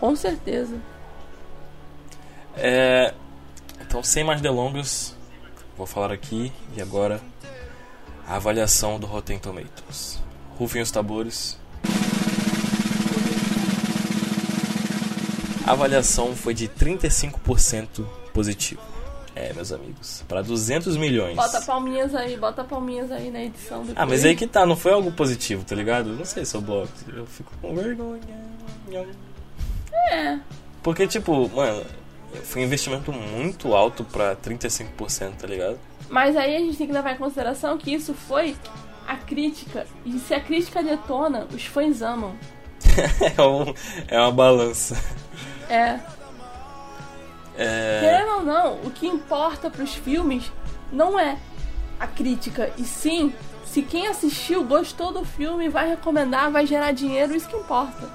Com 0.00 0.16
certeza. 0.16 0.76
É, 2.56 3.14
então, 3.80 4.02
sem 4.02 4.24
mais 4.24 4.40
delongas, 4.40 5.14
vou 5.76 5.86
falar 5.86 6.12
aqui 6.12 6.52
e 6.76 6.82
agora 6.82 7.20
a 8.26 8.36
avaliação 8.36 8.98
do 8.98 9.06
Rotten 9.06 9.38
Tomatoes. 9.38 10.18
Rufem 10.58 10.82
os 10.82 10.90
tambores. 10.90 11.58
A 15.66 15.72
avaliação 15.72 16.34
foi 16.34 16.54
de 16.54 16.68
35% 16.68 18.04
positivo. 18.32 18.80
É, 19.34 19.52
meus 19.54 19.72
amigos, 19.72 20.22
para 20.28 20.42
200 20.42 20.96
milhões. 20.96 21.36
Bota 21.36 21.62
palminhas 21.62 22.14
aí, 22.14 22.36
bota 22.36 22.62
palminhas 22.62 23.10
aí 23.10 23.30
na 23.30 23.42
edição 23.42 23.78
depois. 23.78 23.96
Ah, 23.96 24.04
mas 24.04 24.24
aí 24.24 24.36
que 24.36 24.46
tá, 24.46 24.66
não 24.66 24.76
foi 24.76 24.92
algo 24.92 25.10
positivo, 25.12 25.64
tá 25.64 25.74
ligado? 25.74 26.10
Não 26.10 26.24
sei 26.24 26.44
se 26.44 26.54
eu 26.54 26.60
bloco, 26.60 26.92
eu 27.14 27.24
fico 27.24 27.50
com 27.60 27.74
vergonha. 27.74 28.20
É. 30.10 30.38
Porque, 30.82 31.06
tipo, 31.06 31.48
mano, 31.48 31.82
foi 32.42 32.60
um 32.60 32.64
investimento 32.64 33.10
muito 33.10 33.74
alto 33.74 34.04
pra 34.04 34.36
35%, 34.36 35.36
tá 35.38 35.46
ligado? 35.46 35.78
Mas 36.10 36.36
aí 36.36 36.56
a 36.56 36.58
gente 36.58 36.76
tem 36.76 36.86
que 36.86 36.92
levar 36.92 37.12
em 37.12 37.18
consideração 37.18 37.78
que 37.78 37.94
isso 37.94 38.12
foi 38.12 38.54
a 39.06 39.16
crítica. 39.16 39.86
E 40.04 40.18
se 40.18 40.34
a 40.34 40.40
crítica 40.40 40.82
detona, 40.82 41.46
os 41.54 41.64
fãs 41.64 42.02
amam. 42.02 42.34
é, 43.38 43.42
um, 43.42 43.74
é 44.08 44.18
uma 44.18 44.32
balança. 44.32 45.21
É. 45.74 46.00
É... 47.56 48.00
Querendo 48.00 48.32
ou 48.36 48.42
não, 48.42 48.74
o 48.84 48.90
que 48.90 49.06
importa 49.06 49.70
pros 49.70 49.94
filmes 49.94 50.50
não 50.90 51.18
é 51.18 51.38
a 51.98 52.06
crítica, 52.06 52.72
e 52.78 52.84
sim 52.84 53.32
se 53.72 53.80
quem 53.80 54.06
assistiu 54.06 54.64
gostou 54.64 55.12
do 55.14 55.24
filme, 55.24 55.70
vai 55.70 55.88
recomendar, 55.88 56.50
vai 56.50 56.66
gerar 56.66 56.92
dinheiro, 56.92 57.34
isso 57.34 57.48
que 57.48 57.56
importa. 57.56 58.06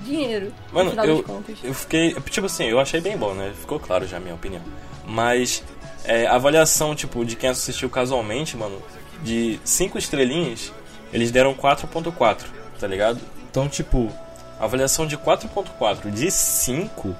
Dinheiro, 0.00 0.52
Mano, 0.70 0.92
eu, 1.04 1.24
eu 1.64 1.72
fiquei. 1.72 2.12
Tipo 2.30 2.46
assim, 2.46 2.64
eu 2.64 2.78
achei 2.78 3.00
bem 3.00 3.16
bom, 3.16 3.32
né? 3.32 3.50
Ficou 3.58 3.80
claro 3.80 4.06
já 4.06 4.18
a 4.18 4.20
minha 4.20 4.34
opinião. 4.34 4.60
Mas 5.06 5.64
é, 6.04 6.26
a 6.26 6.34
avaliação, 6.34 6.94
tipo, 6.94 7.24
de 7.24 7.34
quem 7.34 7.48
assistiu 7.48 7.88
casualmente, 7.88 8.58
mano, 8.58 8.82
de 9.22 9.58
5 9.64 9.96
estrelinhas, 9.96 10.70
eles 11.14 11.30
deram 11.30 11.54
4.4, 11.54 12.44
tá 12.78 12.86
ligado? 12.86 13.18
Então, 13.50 13.70
tipo, 13.70 14.12
avaliação 14.58 15.06
de 15.06 15.16
4.4 15.16 16.10
de 16.10 16.30
5 16.30 17.14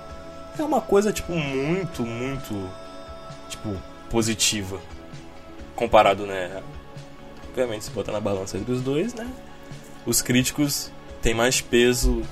é 0.58 0.62
uma 0.62 0.80
coisa, 0.80 1.12
tipo, 1.12 1.32
muito, 1.32 2.02
muito, 2.02 2.70
tipo, 3.48 3.76
positiva. 4.08 4.80
Comparado, 5.74 6.26
né? 6.26 6.62
Obviamente, 7.48 7.84
se 7.84 7.90
botar 7.90 8.12
na 8.12 8.20
balança 8.20 8.56
entre 8.56 8.72
os 8.72 8.80
dois, 8.80 9.14
né? 9.14 9.28
Os 10.06 10.22
críticos 10.22 10.90
têm 11.20 11.34
mais 11.34 11.60
peso. 11.60 12.22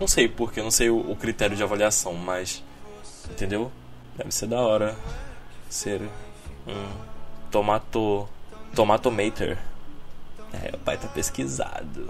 Não 0.00 0.08
sei 0.08 0.28
porque, 0.28 0.60
não 0.62 0.70
sei 0.70 0.90
o, 0.90 1.14
critério 1.16 1.56
de 1.56 1.62
avaliação, 1.62 2.14
mas. 2.14 2.62
Entendeu? 3.30 3.70
Deve 4.16 4.32
ser 4.32 4.46
da 4.46 4.60
hora 4.60 4.96
ser 5.68 6.00
um 6.66 6.86
tomato. 7.50 8.28
Tomatomater. 8.74 9.58
É, 10.52 10.74
o 10.74 10.78
pai 10.78 10.96
tá 10.96 11.08
pesquisado. 11.08 12.08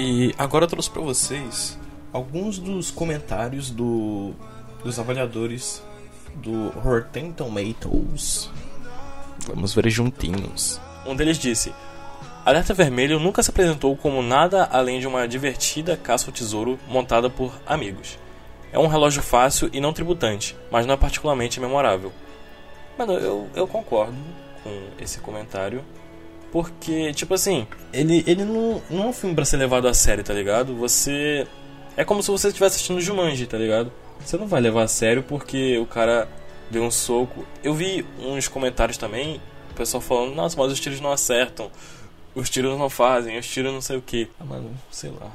E 0.00 0.32
agora 0.38 0.64
eu 0.64 0.68
trouxe 0.68 0.88
pra 0.88 1.02
vocês 1.02 1.76
alguns 2.12 2.56
dos 2.60 2.88
comentários 2.88 3.68
do, 3.68 4.32
dos 4.84 4.96
avaliadores 4.96 5.82
do 6.36 6.68
Rotten 6.68 7.32
Tomatoes. 7.32 8.48
Vamos 9.48 9.74
ver 9.74 9.90
juntinhos. 9.90 10.80
Um 11.04 11.16
deles 11.16 11.36
disse: 11.36 11.74
Alerta 12.44 12.72
Vermelho 12.72 13.18
nunca 13.18 13.42
se 13.42 13.50
apresentou 13.50 13.96
como 13.96 14.22
nada 14.22 14.68
além 14.70 15.00
de 15.00 15.08
uma 15.08 15.26
divertida 15.26 15.96
caça 15.96 16.28
ao 16.28 16.32
tesouro 16.32 16.78
montada 16.86 17.28
por 17.28 17.52
amigos. 17.66 18.20
É 18.72 18.78
um 18.78 18.86
relógio 18.86 19.20
fácil 19.20 19.68
e 19.72 19.80
não 19.80 19.92
tributante, 19.92 20.56
mas 20.70 20.86
não 20.86 20.94
é 20.94 20.96
particularmente 20.96 21.58
memorável. 21.58 22.12
Mano, 22.96 23.14
eu, 23.14 23.48
eu 23.52 23.66
concordo 23.66 24.14
com 24.62 25.02
esse 25.02 25.18
comentário. 25.18 25.84
Porque, 26.50 27.12
tipo 27.12 27.34
assim, 27.34 27.66
ele, 27.92 28.24
ele 28.26 28.44
não, 28.44 28.82
não 28.90 29.04
é 29.04 29.06
um 29.06 29.12
filme 29.12 29.34
pra 29.34 29.44
ser 29.44 29.58
levado 29.58 29.86
a 29.86 29.94
sério, 29.94 30.24
tá 30.24 30.32
ligado? 30.32 30.74
Você. 30.76 31.46
É 31.96 32.04
como 32.04 32.22
se 32.22 32.30
você 32.30 32.48
estivesse 32.48 32.76
assistindo 32.76 33.00
Jumanji, 33.00 33.46
tá 33.46 33.58
ligado? 33.58 33.92
Você 34.20 34.36
não 34.36 34.46
vai 34.46 34.60
levar 34.60 34.84
a 34.84 34.88
sério 34.88 35.22
porque 35.22 35.76
o 35.78 35.86
cara 35.86 36.28
deu 36.70 36.82
um 36.82 36.90
soco. 36.90 37.44
Eu 37.62 37.74
vi 37.74 38.04
uns 38.18 38.48
comentários 38.48 38.96
também, 38.96 39.40
o 39.70 39.74
pessoal 39.74 40.00
falando, 40.00 40.34
nossa, 40.34 40.56
mas 40.56 40.72
os 40.72 40.80
tiros 40.80 41.00
não 41.00 41.12
acertam, 41.12 41.70
os 42.34 42.48
tiros 42.48 42.78
não 42.78 42.88
fazem, 42.88 43.38
os 43.38 43.46
tiros 43.46 43.72
não 43.72 43.80
sei 43.80 43.96
o 43.96 44.02
que. 44.02 44.28
Ah, 44.40 44.44
mano, 44.44 44.70
sei 44.90 45.10
lá. 45.10 45.30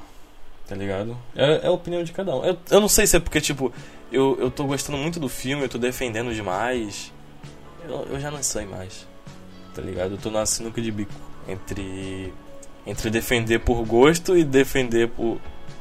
Tá 0.67 0.75
ligado? 0.75 1.17
É, 1.35 1.65
é 1.65 1.67
a 1.67 1.71
opinião 1.71 2.03
de 2.03 2.11
cada 2.11 2.35
um. 2.35 2.43
Eu, 2.45 2.57
eu 2.71 2.79
não 2.79 2.87
sei 2.87 3.05
se 3.05 3.17
é 3.17 3.19
porque, 3.19 3.41
tipo, 3.41 3.71
eu, 4.11 4.37
eu 4.39 4.49
tô 4.49 4.63
gostando 4.63 4.97
muito 4.97 5.19
do 5.19 5.27
filme, 5.27 5.63
eu 5.63 5.69
tô 5.69 5.77
defendendo 5.77 6.33
demais. 6.33 7.11
Eu, 7.87 8.07
eu 8.11 8.19
já 8.19 8.31
não 8.31 8.41
sei 8.41 8.65
mais. 8.65 9.05
Tá 9.73 9.81
ligado? 9.81 10.11
Eu 10.11 10.17
tô 10.17 10.29
na 10.29 10.45
sinuca 10.45 10.81
de 10.81 10.91
bico. 10.91 11.13
Entre. 11.47 12.33
Entre 12.85 13.09
defender 13.09 13.59
por 13.59 13.85
gosto 13.85 14.37
e 14.37 14.43
defender 14.43 15.09
por 15.09 15.39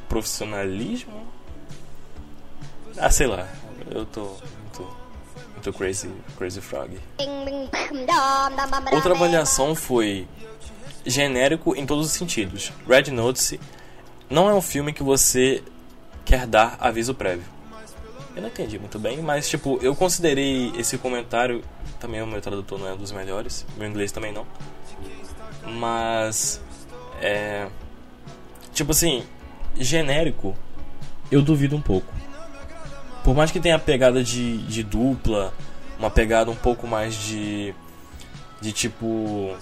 profissionalismo. 0.09 1.27
Ah, 2.97 3.11
sei 3.11 3.27
lá. 3.27 3.49
Eu 3.91 4.07
tô. 4.07 4.37
tô 4.73 4.87
muito 5.53 5.73
crazy, 5.73 6.11
crazy 6.37 6.61
frog. 6.61 6.99
Outra 8.93 9.15
avaliação 9.15 9.75
foi 9.75 10.27
genérico 11.05 11.75
em 11.77 11.85
todos 11.85 12.07
os 12.07 12.13
sentidos. 12.13 12.73
Red 12.89 13.11
Notice 13.11 13.61
não 14.31 14.49
é 14.49 14.55
um 14.55 14.63
filme 14.63 14.93
que 14.93 15.03
você 15.03 15.63
quer 16.25 16.47
dar 16.47 16.77
aviso 16.81 17.15
prévio. 17.15 17.45
Eu 18.35 18.43
não 18.43 18.49
entendi 18.49 18.79
muito 18.79 18.99
bem, 18.99 19.21
mas 19.21 19.49
tipo, 19.49 19.79
eu 19.83 19.95
considerei 19.95 20.73
esse 20.77 20.97
comentário, 20.97 21.63
também 22.01 22.23
o 22.23 22.27
meu 22.27 22.41
tradutor 22.41 22.79
não 22.79 22.89
é 22.89 22.95
um 22.95 22.97
dos 22.97 23.13
melhores, 23.13 23.67
meu 23.77 23.89
inglês 23.89 24.11
também 24.11 24.33
não. 24.33 24.47
Mas 25.67 26.61
é 27.21 27.69
tipo 28.73 28.93
assim, 28.93 29.25
genérico, 29.77 30.57
eu 31.31 31.43
duvido 31.43 31.77
um 31.77 31.83
pouco. 31.83 32.13
Por 33.23 33.35
mais 33.35 33.51
que 33.51 33.61
tenha 33.61 33.79
pegada 33.79 34.25
de, 34.25 34.59
de 34.59 34.83
dupla, 34.83 35.53
uma 35.99 36.11
pegada 36.11 36.51
um 36.51 36.57
pouco 36.57 36.87
mais 36.87 37.15
de 37.15 37.75
de 38.61 38.73
tipo 38.73 39.55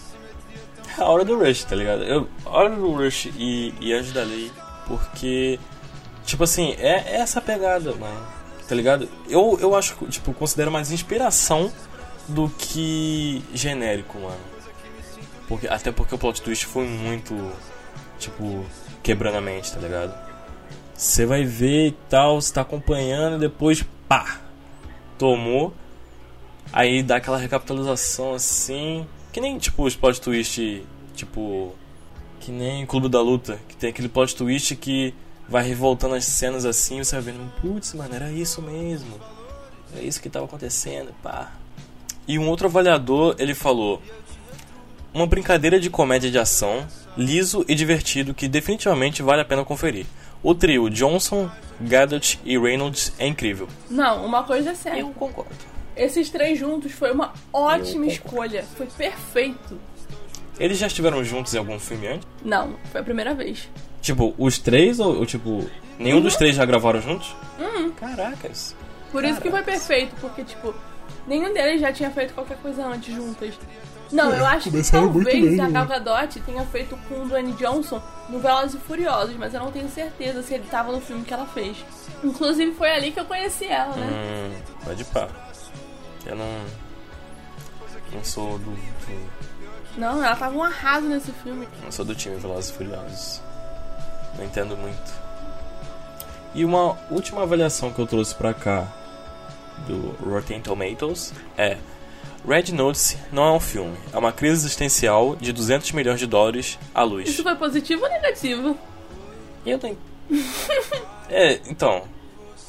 a 0.98 1.04
hora 1.04 1.24
do 1.24 1.38
Rush, 1.38 1.64
tá 1.64 1.74
ligado? 1.74 2.02
Eu, 2.02 2.28
a 2.44 2.50
hora 2.50 2.76
do 2.76 2.92
Rush 2.92 3.26
e, 3.36 3.74
e 3.80 3.92
Anjo 3.92 4.12
da 4.12 4.22
Lei, 4.22 4.50
porque, 4.86 5.58
tipo 6.24 6.44
assim, 6.44 6.74
é, 6.78 7.14
é 7.14 7.16
essa 7.16 7.40
pegada, 7.40 7.94
mano, 7.94 8.26
tá 8.70 8.76
ligado? 8.76 9.08
Eu, 9.28 9.58
eu 9.60 9.74
acho, 9.74 9.96
tipo, 10.06 10.32
considero 10.32 10.70
mais 10.70 10.92
inspiração 10.92 11.72
do 12.28 12.48
que 12.48 13.42
genérico, 13.52 14.16
mano. 14.20 14.38
Porque, 15.48 15.66
até 15.66 15.90
porque 15.90 16.14
o 16.14 16.18
plot 16.18 16.40
twist 16.40 16.66
foi 16.66 16.86
muito, 16.86 17.34
tipo, 18.16 18.64
quebrando 19.02 19.38
a 19.38 19.40
mente, 19.40 19.72
tá 19.72 19.80
ligado? 19.80 20.14
Você 20.94 21.26
vai 21.26 21.42
ver 21.42 21.88
e 21.88 21.92
tal, 22.08 22.40
você 22.40 22.52
tá 22.52 22.60
acompanhando 22.60 23.40
depois, 23.40 23.84
pá, 24.06 24.38
tomou. 25.18 25.74
Aí 26.72 27.02
dá 27.02 27.16
aquela 27.16 27.38
recapitalização 27.38 28.34
assim, 28.34 29.04
que 29.32 29.40
nem 29.40 29.58
tipo 29.58 29.82
os 29.82 29.96
plot 29.96 30.20
twist, 30.20 30.86
tipo. 31.16 31.74
Que 32.38 32.52
nem 32.52 32.86
Clube 32.86 33.08
da 33.08 33.20
Luta, 33.20 33.58
que 33.68 33.76
tem 33.76 33.90
aquele 33.90 34.08
plot 34.08 34.36
twist 34.36 34.76
que 34.76 35.12
vai 35.50 35.66
revoltando 35.66 36.14
as 36.14 36.24
cenas 36.24 36.64
assim, 36.64 37.00
e 37.00 37.04
você 37.04 37.20
vai 37.20 37.32
vendo, 37.32 37.52
putz, 37.60 37.92
mano, 37.92 38.14
era 38.14 38.30
isso 38.30 38.62
mesmo. 38.62 39.20
É 39.96 40.00
isso 40.00 40.22
que 40.22 40.30
tava 40.30 40.44
acontecendo, 40.44 41.12
pá. 41.20 41.52
E 42.26 42.38
um 42.38 42.48
outro 42.48 42.68
avaliador, 42.68 43.34
ele 43.38 43.54
falou: 43.54 44.00
Uma 45.12 45.26
brincadeira 45.26 45.80
de 45.80 45.90
comédia 45.90 46.30
de 46.30 46.38
ação, 46.38 46.86
liso 47.16 47.64
e 47.66 47.74
divertido 47.74 48.32
que 48.32 48.46
definitivamente 48.46 49.22
vale 49.22 49.42
a 49.42 49.44
pena 49.44 49.64
conferir. 49.64 50.06
O 50.40 50.54
trio 50.54 50.88
Johnson, 50.88 51.50
Gadot 51.80 52.40
e 52.44 52.56
Reynolds 52.56 53.12
é 53.18 53.26
incrível. 53.26 53.68
Não, 53.90 54.24
uma 54.24 54.44
coisa 54.44 54.70
é 54.70 54.74
certa. 54.74 55.00
Eu 55.00 55.10
concordo. 55.10 55.50
Esses 55.96 56.30
três 56.30 56.58
juntos 56.58 56.92
foi 56.92 57.10
uma 57.10 57.34
ótima 57.52 58.06
escolha. 58.06 58.64
Foi 58.76 58.86
perfeito. 58.86 59.78
Eles 60.58 60.78
já 60.78 60.86
estiveram 60.86 61.22
juntos 61.24 61.52
em 61.52 61.58
algum 61.58 61.78
filme 61.78 62.06
antes? 62.06 62.28
Não, 62.44 62.76
foi 62.92 63.00
a 63.00 63.04
primeira 63.04 63.34
vez. 63.34 63.68
Tipo, 64.00 64.34
os 64.38 64.58
três 64.58 64.98
ou, 64.98 65.18
ou, 65.18 65.26
tipo, 65.26 65.68
nenhum 65.98 66.16
Uhum. 66.16 66.22
dos 66.22 66.36
três 66.36 66.56
já 66.56 66.64
gravaram 66.64 67.00
juntos? 67.00 67.34
Caracas. 67.98 68.74
Por 69.12 69.24
isso 69.24 69.40
que 69.40 69.50
foi 69.50 69.60
Caracas. 69.62 69.86
perfeito, 69.86 70.14
porque, 70.20 70.42
tipo, 70.44 70.74
nenhum 71.26 71.52
deles 71.52 71.80
já 71.80 71.92
tinha 71.92 72.10
feito 72.10 72.32
qualquer 72.32 72.56
coisa 72.58 72.86
antes 72.86 73.14
juntas. 73.14 73.54
Não, 74.12 74.32
eu 74.34 74.44
acho 74.44 74.70
que 74.70 74.90
talvez 74.90 75.24
bem, 75.24 75.60
a 75.60 75.68
né? 75.68 75.70
Gal 75.72 75.86
Gadot 75.86 76.40
tenha 76.40 76.64
feito 76.66 76.96
com 77.08 77.22
o 77.22 77.28
Dwayne 77.28 77.52
Johnson 77.52 78.02
no 78.28 78.40
Velozes 78.40 78.74
e 78.74 78.78
Furiosos, 78.78 79.36
mas 79.36 79.54
eu 79.54 79.60
não 79.60 79.70
tenho 79.70 79.88
certeza 79.88 80.42
se 80.42 80.54
ele 80.54 80.64
tava 80.68 80.90
no 80.90 81.00
filme 81.00 81.24
que 81.24 81.32
ela 81.32 81.46
fez. 81.46 81.76
Inclusive 82.24 82.72
foi 82.72 82.90
ali 82.90 83.12
que 83.12 83.20
eu 83.20 83.24
conheci 83.24 83.66
ela, 83.66 83.94
né? 83.94 84.08
Hum, 84.10 84.62
pode 84.84 85.04
pá. 85.04 85.28
Eu 86.26 86.34
não. 86.34 86.60
Não 88.12 88.24
sou 88.24 88.58
do. 88.58 88.70
do- 88.72 89.30
Não, 89.96 90.24
ela 90.24 90.34
tava 90.34 90.56
um 90.56 90.62
arraso 90.64 91.06
nesse 91.06 91.30
filme. 91.44 91.68
não 91.84 91.92
sou 91.92 92.04
do 92.04 92.14
time 92.14 92.34
Velozes 92.36 92.70
e 92.70 92.72
Furiosos. 92.72 93.40
Não 94.36 94.44
entendo 94.44 94.76
muito. 94.76 95.20
E 96.54 96.64
uma 96.64 96.98
última 97.10 97.42
avaliação 97.42 97.92
que 97.92 98.00
eu 98.00 98.06
trouxe 98.06 98.34
pra 98.34 98.52
cá 98.52 98.88
do 99.86 100.16
Rotten 100.22 100.60
Tomatoes 100.60 101.32
é 101.56 101.78
Red 102.46 102.72
Notice 102.72 103.18
não 103.30 103.44
é 103.44 103.52
um 103.52 103.60
filme, 103.60 103.96
é 104.12 104.18
uma 104.18 104.32
crise 104.32 104.64
existencial 104.64 105.36
de 105.36 105.52
200 105.52 105.92
milhões 105.92 106.18
de 106.18 106.26
dólares 106.26 106.78
à 106.94 107.02
luz. 107.02 107.28
Isso 107.28 107.42
foi 107.42 107.54
positivo 107.54 108.02
ou 108.02 108.08
negativo? 108.08 108.78
Eu 109.64 109.78
tenho. 109.78 109.98
é, 111.28 111.60
então. 111.68 112.02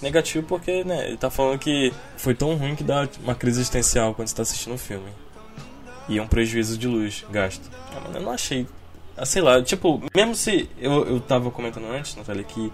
Negativo 0.02 0.46
porque, 0.48 0.84
né, 0.84 1.10
ele 1.10 1.18
tá 1.18 1.30
falando 1.30 1.60
que 1.60 1.94
foi 2.18 2.34
tão 2.34 2.56
ruim 2.56 2.76
que 2.76 2.84
dá 2.84 3.08
uma 3.24 3.36
crise 3.36 3.60
existencial 3.60 4.16
quando 4.16 4.28
você 4.28 4.36
tá 4.36 4.42
assistindo 4.42 4.74
o 4.74 4.78
filme. 4.78 5.10
E 6.10 6.18
é 6.18 6.22
um 6.22 6.28
prejuízo 6.28 6.76
de 6.76 6.88
luz 6.88 7.24
gasto. 7.30 7.70
Ah, 7.96 8.00
mano, 8.00 8.18
eu 8.18 8.22
não 8.22 8.32
achei. 8.32 8.66
Ah, 9.22 9.26
sei 9.26 9.40
lá, 9.42 9.62
tipo, 9.62 10.02
mesmo 10.16 10.34
se. 10.34 10.68
Eu, 10.80 11.06
eu 11.06 11.20
tava 11.20 11.52
comentando 11.52 11.86
antes, 11.92 12.16
Natália, 12.16 12.44
que. 12.44 12.74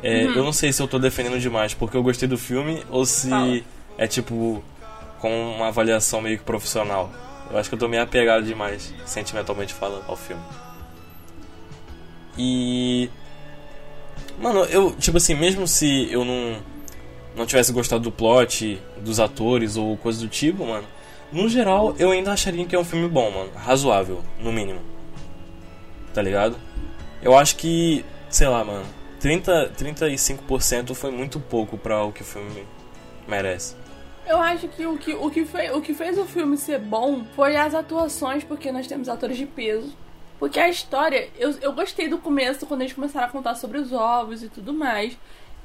é, 0.00 0.26
Eu 0.26 0.44
não 0.44 0.52
sei 0.52 0.72
se 0.72 0.80
eu 0.80 0.86
tô 0.86 0.96
defendendo 0.96 1.40
demais 1.40 1.74
porque 1.74 1.96
eu 1.96 2.02
gostei 2.04 2.28
do 2.28 2.38
filme 2.38 2.84
ou 2.88 3.04
se 3.04 3.28
Fala. 3.28 3.60
é 3.98 4.06
tipo. 4.06 4.62
com 5.18 5.54
uma 5.56 5.66
avaliação 5.68 6.20
meio 6.20 6.38
que 6.38 6.44
profissional. 6.44 7.10
Eu 7.50 7.58
acho 7.58 7.68
que 7.68 7.74
eu 7.74 7.78
tô 7.80 7.88
meio 7.88 8.02
apegado 8.02 8.44
demais, 8.44 8.94
sentimentalmente 9.04 9.74
falando, 9.74 10.04
ao 10.06 10.16
filme. 10.16 10.42
E 12.38 13.10
Mano, 14.40 14.60
eu, 14.66 14.92
tipo 14.92 15.16
assim, 15.16 15.34
mesmo 15.34 15.66
se 15.66 16.08
eu 16.10 16.24
não, 16.24 16.56
não 17.36 17.44
tivesse 17.44 17.72
gostado 17.72 18.02
do 18.04 18.12
plot, 18.12 18.80
dos 19.00 19.20
atores 19.20 19.76
ou 19.76 19.96
coisa 19.96 20.20
do 20.20 20.28
tipo, 20.28 20.64
mano, 20.64 20.86
no 21.32 21.48
geral 21.48 21.94
eu 21.98 22.10
ainda 22.12 22.32
acharia 22.32 22.64
que 22.66 22.74
é 22.74 22.78
um 22.78 22.84
filme 22.84 23.08
bom, 23.08 23.30
mano. 23.32 23.50
Razoável, 23.56 24.22
no 24.40 24.52
mínimo. 24.52 24.80
Tá 26.12 26.20
ligado? 26.20 26.56
Eu 27.22 27.36
acho 27.36 27.56
que, 27.56 28.04
sei 28.28 28.48
lá, 28.48 28.64
mano, 28.64 28.84
30, 29.20 29.72
35% 29.78 30.94
foi 30.94 31.10
muito 31.10 31.38
pouco 31.38 31.78
para 31.78 32.02
o 32.02 32.12
que 32.12 32.22
o 32.22 32.24
filme 32.24 32.66
merece. 33.26 33.76
Eu 34.26 34.40
acho 34.40 34.68
que 34.68 34.86
o 34.86 34.98
que, 34.98 35.14
o, 35.14 35.30
que 35.30 35.44
fez, 35.44 35.74
o 35.74 35.80
que 35.80 35.94
fez 35.94 36.18
o 36.18 36.24
filme 36.24 36.56
ser 36.56 36.78
bom 36.78 37.24
foi 37.34 37.56
as 37.56 37.74
atuações, 37.74 38.44
porque 38.44 38.70
nós 38.70 38.86
temos 38.86 39.08
atores 39.08 39.36
de 39.36 39.46
peso. 39.46 39.92
Porque 40.38 40.58
a 40.58 40.68
história, 40.68 41.28
eu, 41.38 41.52
eu 41.60 41.72
gostei 41.72 42.08
do 42.08 42.18
começo, 42.18 42.66
quando 42.66 42.80
eles 42.80 42.92
começaram 42.92 43.28
a 43.28 43.30
contar 43.30 43.54
sobre 43.54 43.78
os 43.78 43.92
ovos 43.92 44.42
e 44.42 44.48
tudo 44.48 44.72
mais. 44.72 45.16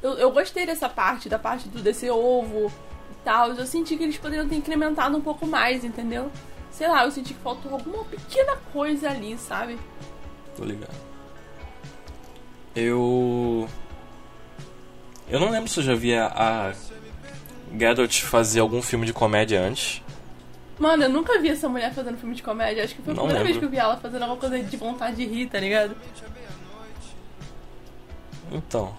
Eu, 0.04 0.14
eu 0.20 0.32
gostei 0.32 0.66
dessa 0.68 0.88
parte, 0.88 1.28
da 1.28 1.40
parte 1.40 1.68
do, 1.68 1.82
desse 1.82 2.10
ovo 2.10 2.72
e 3.12 3.16
tal. 3.24 3.54
Eu 3.54 3.66
senti 3.66 3.98
que 3.98 4.04
eles 4.04 4.18
poderiam 4.18 4.48
ter 4.48 4.56
incrementado 4.56 5.18
um 5.18 5.22
pouco 5.22 5.48
mais, 5.48 5.84
entendeu? 5.84 6.32
Sei 6.70 6.88
lá, 6.88 7.06
eu 7.06 7.12
senti 7.12 7.34
que 7.34 7.40
faltou 7.40 7.72
alguma 7.72 8.04
pequena 8.06 8.56
coisa 8.72 9.10
ali, 9.10 9.36
sabe? 9.38 9.80
Tô 10.58 10.64
ligado. 10.66 10.96
Eu. 12.76 13.70
Eu 15.30 15.40
não 15.40 15.50
lembro 15.52 15.70
se 15.70 15.80
eu 15.80 15.84
já 15.84 15.96
vi 15.96 16.16
a, 16.16 16.28
a 16.28 16.74
Gadot 17.72 18.24
fazer 18.24 18.60
algum 18.60 18.82
filme 18.82 19.06
de 19.06 19.14
comédia 19.14 19.62
antes. 19.62 20.02
Mano, 20.80 21.04
eu 21.04 21.10
nunca 21.10 21.40
vi 21.40 21.50
essa 21.50 21.68
mulher 21.68 21.94
fazendo 21.94 22.18
filme 22.18 22.36
de 22.36 22.44
comédia. 22.44 22.84
Acho 22.84 22.96
que 22.96 23.02
foi 23.02 23.14
a 23.14 23.16
Não 23.16 23.24
primeira 23.24 23.44
vez 23.44 23.56
lembro. 23.56 23.70
que 23.70 23.76
eu 23.76 23.80
vi 23.80 23.84
ela 23.84 23.98
fazendo 23.98 24.22
alguma 24.24 24.40
coisa 24.40 24.60
de 24.62 24.78
vontade 24.78 25.16
de 25.18 25.26
rir, 25.26 25.48
tá 25.48 25.60
ligado? 25.60 25.96
Então. 28.52 28.96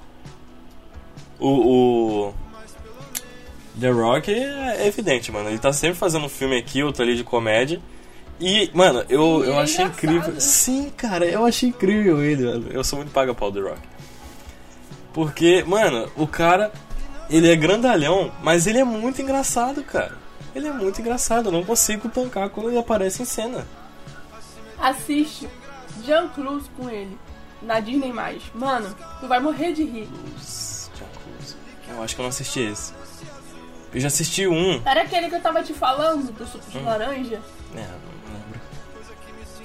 O, 1.38 2.28
o. 2.28 2.34
The 3.80 3.90
Rock 3.90 4.32
é 4.32 4.86
evidente, 4.88 5.30
mano. 5.30 5.48
Ele 5.48 5.58
tá 5.58 5.72
sempre 5.72 5.96
fazendo 5.96 6.26
um 6.26 6.28
filme 6.28 6.58
aqui, 6.58 6.82
outro 6.82 7.02
ali 7.02 7.16
de 7.16 7.22
comédia. 7.24 7.80
E, 8.40 8.71
mano, 8.73 9.04
eu, 9.09 9.45
E 9.45 9.49
eu 9.49 9.54
é 9.54 9.62
achei 9.62 9.85
engraçado. 9.85 9.88
incrível. 10.04 10.40
Sim, 10.40 10.90
cara, 10.97 11.26
eu 11.26 11.45
achei 11.45 11.68
incrível 11.71 12.23
ele, 12.23 12.45
mano. 12.45 12.68
Eu 12.71 12.85
sou 12.85 12.99
muito 12.99 13.11
paga 13.12 13.35
pau 13.35 13.50
The 13.52 13.61
Rock. 13.61 13.80
Porque, 15.12 15.64
mano, 15.66 16.11
o 16.16 16.26
cara. 16.26 16.73
Ele 17.30 17.50
é 17.50 17.54
grandalhão, 17.57 18.33
mas 18.42 18.66
ele 18.66 18.78
é 18.78 18.85
muito 18.85 19.21
engraçado, 19.21 19.83
cara. 19.83 20.16
Ele 20.54 20.66
é 20.66 20.73
muito 20.73 20.99
engraçado. 21.00 21.47
Eu 21.49 21.52
não 21.52 21.62
consigo 21.62 22.09
tancar 22.09 22.49
quando 22.49 22.71
ele 22.71 22.78
aparece 22.78 23.21
em 23.21 23.26
cena. 23.26 23.66
Assiste 24.78 25.47
Jean 26.07 26.28
Cruz 26.28 26.64
com 26.75 26.88
ele 26.88 27.18
na 27.61 27.80
Disney+. 27.80 28.12
Mano, 28.54 28.95
tu 29.21 29.28
vai 29.28 29.40
morrer 29.40 29.73
de 29.75 29.85
rir. 29.85 30.09
Eu 31.90 32.02
acho 32.02 32.14
que 32.14 32.21
eu 32.21 32.23
não 32.23 32.30
assisti 32.30 32.61
esse. 32.61 32.95
Eu 33.92 34.00
já 34.00 34.07
assisti 34.09 34.47
um. 34.47 34.80
Era 34.87 35.02
aquele 35.02 35.28
que 35.28 35.35
eu 35.35 35.40
tava 35.42 35.62
te 35.62 35.75
falando, 35.75 36.33
do 36.33 36.47
suco 36.47 36.71
de 36.71 36.78
Hum. 36.78 36.85
laranja? 36.85 37.40
É, 37.75 37.80
não 37.80 38.17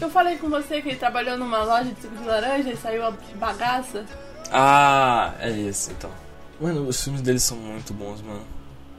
eu 0.03 0.09
falei 0.09 0.37
com 0.37 0.49
você 0.49 0.81
que 0.81 0.89
ele 0.89 0.97
trabalhou 0.97 1.37
numa 1.37 1.63
loja 1.63 1.91
de 1.91 2.01
suco 2.01 2.15
de 2.15 2.25
laranja 2.25 2.69
e 2.69 2.77
saiu 2.77 3.05
a 3.05 3.11
bagaça. 3.35 4.05
Ah, 4.51 5.33
é 5.39 5.49
esse 5.49 5.91
então. 5.91 6.11
Mano, 6.59 6.87
os 6.87 7.03
filmes 7.03 7.21
deles 7.21 7.43
são 7.43 7.57
muito 7.57 7.93
bons, 7.93 8.21
mano. 8.21 8.45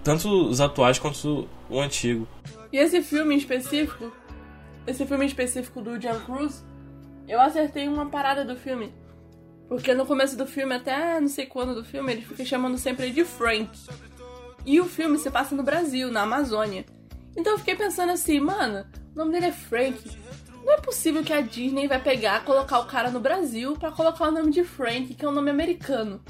Tanto 0.03 0.29
os 0.49 0.61
atuais 0.61 0.99
quanto 0.99 1.49
o 1.69 1.81
antigo. 1.81 2.27
E 2.73 2.79
esse 2.79 3.03
filme 3.03 3.35
em 3.35 3.39
específico, 3.39 4.13
esse 4.87 5.07
filme 5.07 5.25
em 5.25 5.29
específico 5.29 5.81
do 5.81 6.01
Jean 6.01 6.19
Cruz, 6.21 6.65
eu 7.29 7.41
acertei 7.41 7.87
uma 7.87 8.07
parada 8.07 8.45
do 8.45 8.57
filme. 8.57 8.93
Porque 9.69 9.95
no 9.95 10.05
começo 10.05 10.37
do 10.37 10.47
filme, 10.47 10.75
até 10.75 11.21
não 11.21 11.29
sei 11.29 11.47
quando 11.47 11.75
do 11.75 11.85
filme, 11.85 12.13
ele 12.13 12.23
fica 12.23 12.45
chamando 12.45 12.77
sempre 12.77 13.11
de 13.11 13.25
Frank. 13.25 13.71
E 14.67 14.81
o 14.81 14.85
filme 14.85 15.19
se 15.19 15.31
passa 15.31 15.55
no 15.55 15.63
Brasil, 15.63 16.11
na 16.11 16.23
Amazônia. 16.23 16.85
Então 17.37 17.53
eu 17.53 17.59
fiquei 17.59 17.75
pensando 17.75 18.13
assim, 18.13 18.41
mano, 18.41 18.85
o 19.15 19.19
nome 19.19 19.33
dele 19.33 19.47
é 19.47 19.53
Frank. 19.53 20.24
Não 20.65 20.73
é 20.73 20.81
possível 20.81 21.23
que 21.23 21.33
a 21.33 21.41
Disney 21.41 21.87
vai 21.87 22.01
pegar, 22.01 22.45
colocar 22.45 22.79
o 22.79 22.87
cara 22.87 23.11
no 23.11 23.21
Brasil 23.21 23.77
pra 23.77 23.93
colocar 23.93 24.29
o 24.29 24.31
nome 24.31 24.51
de 24.51 24.65
Frank, 24.65 25.15
que 25.15 25.25
é 25.25 25.29
um 25.29 25.33
nome 25.33 25.51
americano. 25.51 26.23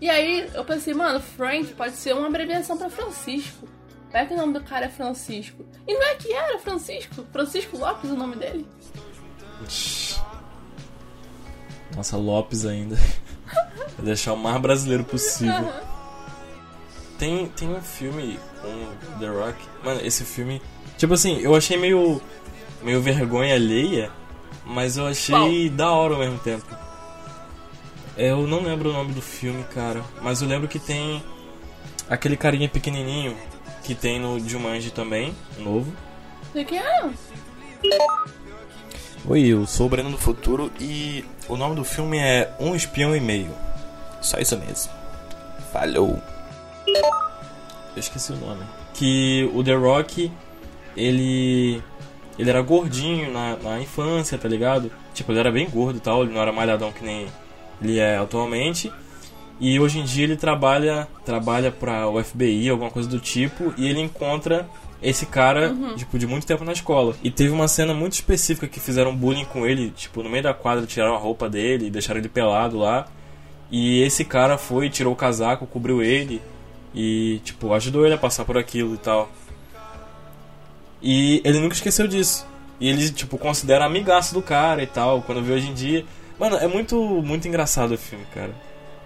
E 0.00 0.08
aí 0.08 0.50
eu 0.54 0.64
pensei, 0.64 0.94
mano, 0.94 1.20
Frank 1.20 1.72
pode 1.74 1.94
ser 1.94 2.14
uma 2.14 2.26
abreviação 2.26 2.76
pra 2.76 2.90
Francisco. 2.90 3.68
Vai 4.10 4.26
que 4.26 4.34
o 4.34 4.36
nome 4.36 4.54
do 4.54 4.64
cara 4.64 4.86
é 4.86 4.88
Francisco. 4.88 5.64
E 5.86 5.94
não 5.94 6.02
é 6.02 6.14
que 6.16 6.32
era 6.32 6.58
Francisco? 6.58 7.24
Francisco 7.30 7.76
Lopes 7.76 8.10
o 8.10 8.16
nome 8.16 8.36
dele? 8.36 8.66
Nossa, 11.94 12.16
Lopes 12.16 12.64
ainda. 12.64 12.96
Vou 13.96 14.04
deixar 14.04 14.32
o 14.32 14.36
mais 14.36 14.60
brasileiro 14.60 15.04
possível. 15.04 15.72
Tem, 17.18 17.46
tem 17.48 17.68
um 17.68 17.82
filme 17.82 18.38
com 18.62 19.18
The 19.18 19.28
Rock. 19.28 19.58
Mano, 19.84 20.00
esse 20.02 20.24
filme. 20.24 20.62
Tipo 20.96 21.14
assim, 21.14 21.38
eu 21.40 21.54
achei 21.54 21.76
meio. 21.76 22.20
Meio 22.82 23.00
vergonha 23.00 23.54
alheia, 23.54 24.10
mas 24.64 24.96
eu 24.96 25.06
achei 25.06 25.68
da 25.68 25.90
hora 25.90 26.14
ao 26.14 26.20
mesmo 26.20 26.38
tempo. 26.38 26.66
Eu 28.16 28.46
não 28.46 28.62
lembro 28.62 28.90
o 28.90 28.92
nome 28.92 29.12
do 29.12 29.22
filme, 29.22 29.64
cara, 29.74 30.02
mas 30.20 30.42
eu 30.42 30.48
lembro 30.48 30.68
que 30.68 30.78
tem 30.78 31.22
aquele 32.08 32.36
carinha 32.36 32.68
pequenininho 32.68 33.36
que 33.82 33.94
tem 33.94 34.20
no 34.20 34.38
Jumanji 34.40 34.90
também, 34.90 35.34
novo. 35.58 35.92
Sei 36.52 36.64
que 36.64 36.76
é. 36.76 37.10
Oi, 39.26 39.46
eu 39.46 39.66
sou 39.66 39.86
o 39.86 39.88
Breno 39.88 40.10
do 40.10 40.18
Futuro 40.18 40.72
e 40.80 41.24
o 41.48 41.56
nome 41.56 41.76
do 41.76 41.84
filme 41.84 42.18
é 42.18 42.54
Um 42.58 42.74
Espião 42.74 43.14
e 43.14 43.20
Meio. 43.20 43.54
Só 44.20 44.38
isso 44.38 44.56
mesmo. 44.58 44.92
Falhou. 45.72 46.20
Eu 46.86 47.98
esqueci 48.00 48.32
o 48.32 48.36
nome. 48.36 48.64
Que 48.94 49.48
o 49.54 49.62
The 49.62 49.74
Rock, 49.74 50.32
ele. 50.96 51.82
Ele 52.38 52.48
era 52.48 52.62
gordinho 52.62 53.32
na, 53.32 53.56
na 53.56 53.80
infância, 53.80 54.38
tá 54.38 54.48
ligado? 54.48 54.90
Tipo, 55.12 55.32
ele 55.32 55.40
era 55.40 55.52
bem 55.52 55.68
gordo 55.68 55.96
e 55.96 56.00
tal, 56.00 56.22
ele 56.22 56.32
não 56.32 56.40
era 56.40 56.52
malhadão 56.52 56.92
que 56.92 57.04
nem 57.04 57.26
ele 57.82 57.98
é 57.98 58.16
atualmente. 58.16 58.92
E 59.60 59.78
hoje 59.78 59.98
em 59.98 60.04
dia 60.04 60.24
ele 60.24 60.36
trabalha 60.36 61.06
trabalha 61.24 61.70
para 61.70 62.08
o 62.08 62.22
FBI, 62.22 62.70
alguma 62.70 62.90
coisa 62.90 63.08
do 63.08 63.20
tipo, 63.20 63.74
e 63.76 63.86
ele 63.86 64.00
encontra 64.00 64.66
esse 65.02 65.26
cara, 65.26 65.74
tipo, 65.96 66.18
de 66.18 66.26
muito 66.26 66.46
tempo 66.46 66.64
na 66.64 66.72
escola. 66.72 67.14
E 67.22 67.30
teve 67.30 67.50
uma 67.50 67.68
cena 67.68 67.94
muito 67.94 68.14
específica 68.14 68.66
que 68.66 68.80
fizeram 68.80 69.14
bullying 69.14 69.44
com 69.46 69.66
ele, 69.66 69.90
tipo, 69.90 70.22
no 70.22 70.28
meio 70.28 70.42
da 70.42 70.54
quadra 70.54 70.86
tiraram 70.86 71.14
a 71.14 71.18
roupa 71.18 71.48
dele, 71.48 71.86
e 71.86 71.90
deixaram 71.90 72.20
ele 72.20 72.28
pelado 72.28 72.78
lá. 72.78 73.06
E 73.70 74.02
esse 74.02 74.24
cara 74.24 74.58
foi, 74.58 74.90
tirou 74.90 75.12
o 75.12 75.16
casaco, 75.16 75.66
cobriu 75.66 76.02
ele 76.02 76.42
e, 76.94 77.40
tipo, 77.44 77.72
ajudou 77.72 78.04
ele 78.04 78.14
a 78.14 78.18
passar 78.18 78.44
por 78.44 78.58
aquilo 78.58 78.94
e 78.94 78.98
tal. 78.98 79.30
E 81.02 81.40
ele 81.44 81.60
nunca 81.60 81.74
esqueceu 81.74 82.06
disso. 82.06 82.46
E 82.78 82.88
ele, 82.88 83.10
tipo, 83.10 83.36
considera 83.36 83.84
amigaço 83.84 84.32
do 84.34 84.42
cara 84.42 84.82
e 84.82 84.86
tal, 84.86 85.22
quando 85.22 85.42
vê 85.42 85.52
hoje 85.52 85.68
em 85.68 85.74
dia. 85.74 86.04
Mano, 86.38 86.56
é 86.56 86.66
muito, 86.66 86.96
muito 86.96 87.46
engraçado 87.46 87.92
o 87.92 87.98
filme, 87.98 88.24
cara. 88.34 88.54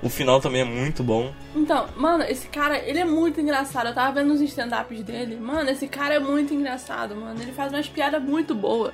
O 0.02 0.08
final 0.08 0.40
também 0.40 0.60
é 0.60 0.64
muito 0.64 1.02
bom. 1.02 1.32
Então, 1.56 1.88
mano, 1.96 2.24
esse 2.24 2.46
cara, 2.48 2.78
ele 2.78 2.98
é 2.98 3.04
muito 3.04 3.40
engraçado. 3.40 3.88
Eu 3.88 3.94
tava 3.94 4.20
vendo 4.20 4.34
os 4.34 4.40
stand-ups 4.40 5.02
dele. 5.02 5.36
Mano, 5.36 5.70
esse 5.70 5.88
cara 5.88 6.14
é 6.14 6.18
muito 6.18 6.52
engraçado, 6.52 7.16
mano. 7.16 7.40
Ele 7.40 7.52
faz 7.52 7.72
umas 7.72 7.88
piadas 7.88 8.22
muito 8.22 8.54
boas. 8.54 8.92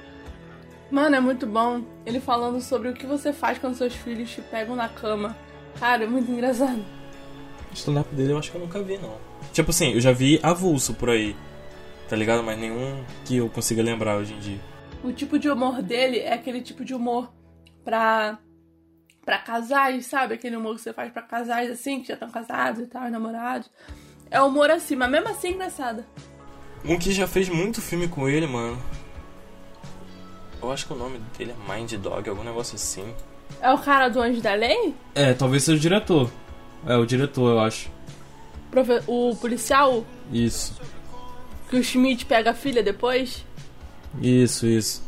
Mano, 0.91 1.17
é 1.17 1.21
muito 1.21 1.47
bom. 1.47 1.83
Ele 2.07 2.21
falando 2.21 2.61
sobre 2.61 2.89
o 2.89 2.95
que 2.95 3.07
você 3.07 3.33
faz 3.33 3.59
quando 3.59 3.75
seus 3.75 3.95
filhos 3.95 4.31
te 4.31 4.41
pegam 4.41 4.77
na 4.77 4.89
cama. 4.89 5.37
Cara, 5.79 6.05
é 6.05 6.07
muito 6.07 6.31
engraçado. 6.31 6.83
O 7.71 7.75
stand-up 7.75 8.15
dele 8.15 8.33
eu 8.33 8.39
acho 8.39 8.51
que 8.51 8.57
eu 8.57 8.61
nunca 8.61 8.83
vi, 8.83 8.97
não. 8.99 9.17
Tipo 9.53 9.71
assim, 9.71 9.93
eu 9.93 10.01
já 10.01 10.13
vi 10.13 10.41
avulso 10.43 10.95
por 10.95 11.11
aí, 11.11 11.37
tá 12.11 12.17
ligado? 12.17 12.43
Mas 12.43 12.59
nenhum 12.59 13.03
que 13.25 13.37
eu 13.37 13.49
consiga 13.49 13.83
lembrar 13.83 14.17
hoje 14.17 14.35
em 14.35 14.39
dia. 14.39 14.61
O 15.03 15.13
tipo 15.13 15.39
de 15.39 15.49
humor 15.49 15.81
dele 15.81 16.19
é 16.19 16.35
aquele 16.35 16.61
tipo 16.61 16.85
de 16.85 16.93
humor 16.95 17.33
pra, 17.85 18.39
pra 19.25 19.39
casais, 19.39 20.05
sabe? 20.07 20.35
Aquele 20.35 20.57
humor 20.57 20.75
que 20.75 20.83
você 20.83 20.93
faz 20.93 21.11
pra 21.11 21.23
casais 21.23 21.71
assim, 21.71 22.01
que 22.03 22.09
já 22.09 22.15
estão 22.15 22.29
casados 22.31 22.83
e 22.83 22.87
tal, 22.87 23.09
namorados. 23.11 23.71
É 24.31 24.43
humor 24.43 24.71
assim, 24.71 24.97
mas 24.97 25.11
mesmo 25.11 25.29
assim 25.29 25.49
é 25.49 25.51
engraçado. 25.53 26.05
Um 26.85 26.99
que 26.99 27.13
já 27.13 27.27
fez 27.27 27.49
muito 27.49 27.81
filme 27.81 28.09
com 28.09 28.29
ele, 28.29 28.47
mano. 28.47 28.79
Eu 30.63 30.71
acho 30.71 30.87
que 30.87 30.93
o 30.93 30.97
nome 30.97 31.19
dele 31.39 31.55
é 31.55 31.73
Mind 31.75 31.93
Dog, 31.95 32.29
algum 32.29 32.45
negócio 32.45 32.75
assim. 32.75 33.15
É 33.63 33.71
o 33.73 33.79
cara 33.79 34.09
do 34.09 34.21
Anjo 34.21 34.41
da 34.43 34.55
Lei? 34.55 34.95
É, 35.15 35.33
talvez 35.33 35.65
seja 35.65 35.77
o 35.79 35.81
diretor. 35.81 36.31
É, 36.87 36.97
o 36.97 37.07
diretor, 37.07 37.51
eu 37.53 37.61
acho. 37.61 37.91
Profe- 38.71 39.03
O 39.07 39.35
policial 39.37 40.05
Isso. 40.33 40.79
Que 41.71 41.77
o 41.77 41.85
Schmidt 41.85 42.27
pega 42.27 42.51
a 42.51 42.55
filha 42.55 42.83
depois? 42.83 43.47
Isso, 44.21 44.67
isso. 44.67 45.03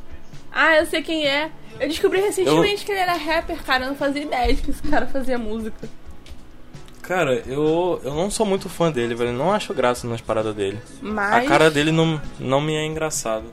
Ah, 0.53 0.77
eu 0.77 0.87
sei 0.87 1.03
quem 1.03 1.27
é. 1.27 1.51
Eu 1.81 1.89
descobri 1.89 2.21
recentemente 2.21 2.85
que 2.85 2.93
ele 2.93 3.01
era 3.01 3.15
rapper, 3.15 3.61
cara. 3.65 3.85
Eu 3.85 3.89
não 3.89 3.97
fazia 3.97 4.23
ideia 4.23 4.55
de 4.55 4.63
que 4.63 4.71
esse 4.71 4.83
cara 4.83 5.07
fazia 5.07 5.37
música. 5.37 5.89
Cara, 7.03 7.43
eu, 7.47 8.01
eu 8.05 8.15
não 8.15 8.31
sou 8.31 8.47
muito 8.47 8.69
fã 8.69 8.93
dele, 8.93 9.15
velho. 9.15 9.33
Não 9.33 9.53
acho 9.53 9.75
graça 9.75 10.07
nas 10.07 10.21
paradas 10.21 10.55
dele. 10.55 10.81
Mas. 11.01 11.45
A 11.45 11.49
cara 11.49 11.69
dele 11.69 11.91
não, 11.91 12.23
não 12.39 12.61
me 12.61 12.77
é 12.77 12.87
engraçado. 12.87 13.53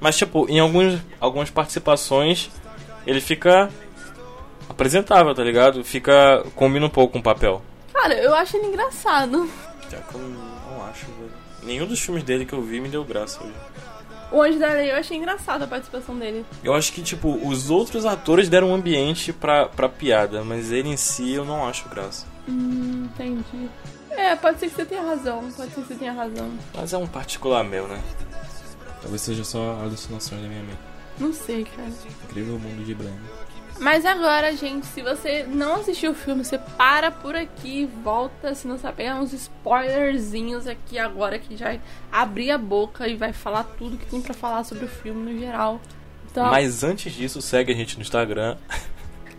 Mas, 0.00 0.16
tipo, 0.16 0.48
em 0.48 0.58
alguns, 0.58 1.00
algumas 1.20 1.50
participações, 1.50 2.50
ele 3.06 3.20
fica 3.20 3.70
apresentável, 4.68 5.32
tá 5.32 5.44
ligado? 5.44 5.84
Fica. 5.84 6.44
combina 6.56 6.86
um 6.86 6.90
pouco 6.90 7.12
com 7.12 7.18
o 7.20 7.22
papel. 7.22 7.62
Cara, 7.92 8.14
eu 8.14 8.34
acho 8.34 8.56
ele 8.56 8.66
engraçado. 8.66 9.48
Já 9.88 9.98
que 9.98 10.14
eu 10.16 10.20
não 10.20 10.84
acho, 10.90 11.06
velho. 11.06 11.47
Nenhum 11.68 11.86
dos 11.86 12.00
filmes 12.00 12.24
dele 12.24 12.46
que 12.46 12.54
eu 12.54 12.62
vi 12.62 12.80
me 12.80 12.88
deu 12.88 13.04
graça 13.04 13.44
hoje. 13.44 13.52
O 14.32 14.40
Anjo 14.40 14.58
da 14.58 14.72
Lei 14.72 14.90
eu 14.90 14.96
achei 14.96 15.18
engraçado 15.18 15.64
a 15.64 15.66
participação 15.66 16.18
dele. 16.18 16.46
Eu 16.64 16.72
acho 16.72 16.90
que, 16.94 17.02
tipo, 17.02 17.28
os 17.46 17.68
outros 17.68 18.06
atores 18.06 18.48
deram 18.48 18.70
um 18.70 18.74
ambiente 18.74 19.34
pra, 19.34 19.66
pra 19.66 19.86
piada, 19.86 20.42
mas 20.42 20.72
ele 20.72 20.88
em 20.88 20.96
si 20.96 21.30
eu 21.32 21.44
não 21.44 21.68
acho 21.68 21.86
graça. 21.90 22.26
Hum, 22.48 23.06
entendi. 23.12 23.68
É, 24.10 24.34
pode 24.34 24.58
ser 24.60 24.70
que 24.70 24.76
você 24.76 24.86
tenha 24.86 25.02
razão. 25.02 25.40
Pode 25.40 25.70
ser 25.74 25.82
que 25.82 25.88
você 25.88 25.94
tenha 25.94 26.12
razão. 26.12 26.50
Mas 26.74 26.94
é 26.94 26.96
um 26.96 27.06
particular 27.06 27.62
meu, 27.62 27.86
né? 27.86 28.02
Talvez 29.02 29.20
seja 29.20 29.44
só 29.44 29.78
alucinações 29.82 30.40
da 30.40 30.48
minha 30.48 30.62
mente. 30.62 30.78
Não 31.18 31.34
sei, 31.34 31.64
cara. 31.64 31.92
Incrível 32.24 32.58
mundo 32.58 32.82
de 32.82 32.94
Blaine. 32.94 33.20
Mas 33.80 34.04
agora, 34.04 34.54
gente, 34.56 34.86
se 34.86 35.02
você 35.02 35.44
não 35.44 35.76
assistiu 35.76 36.10
o 36.10 36.14
filme, 36.14 36.44
você 36.44 36.58
para 36.58 37.10
por 37.10 37.36
aqui 37.36 37.82
e 37.82 37.86
volta, 37.86 38.54
se 38.54 38.66
não 38.66 38.78
sabe 38.78 38.98
pegar 38.98 39.16
uns 39.16 39.32
spoilerzinhos 39.32 40.66
aqui 40.66 40.98
agora 40.98 41.38
que 41.38 41.56
já 41.56 41.78
abrir 42.10 42.50
a 42.50 42.58
boca 42.58 43.06
e 43.06 43.16
vai 43.16 43.32
falar 43.32 43.64
tudo 43.64 43.96
que 43.96 44.06
tem 44.06 44.20
pra 44.20 44.34
falar 44.34 44.64
sobre 44.64 44.84
o 44.84 44.88
filme 44.88 45.32
no 45.32 45.38
geral. 45.38 45.80
Então, 46.30 46.46
Mas 46.50 46.82
antes 46.82 47.12
disso, 47.12 47.40
segue 47.40 47.72
a 47.72 47.74
gente 47.74 47.96
no 47.96 48.02
Instagram. 48.02 48.56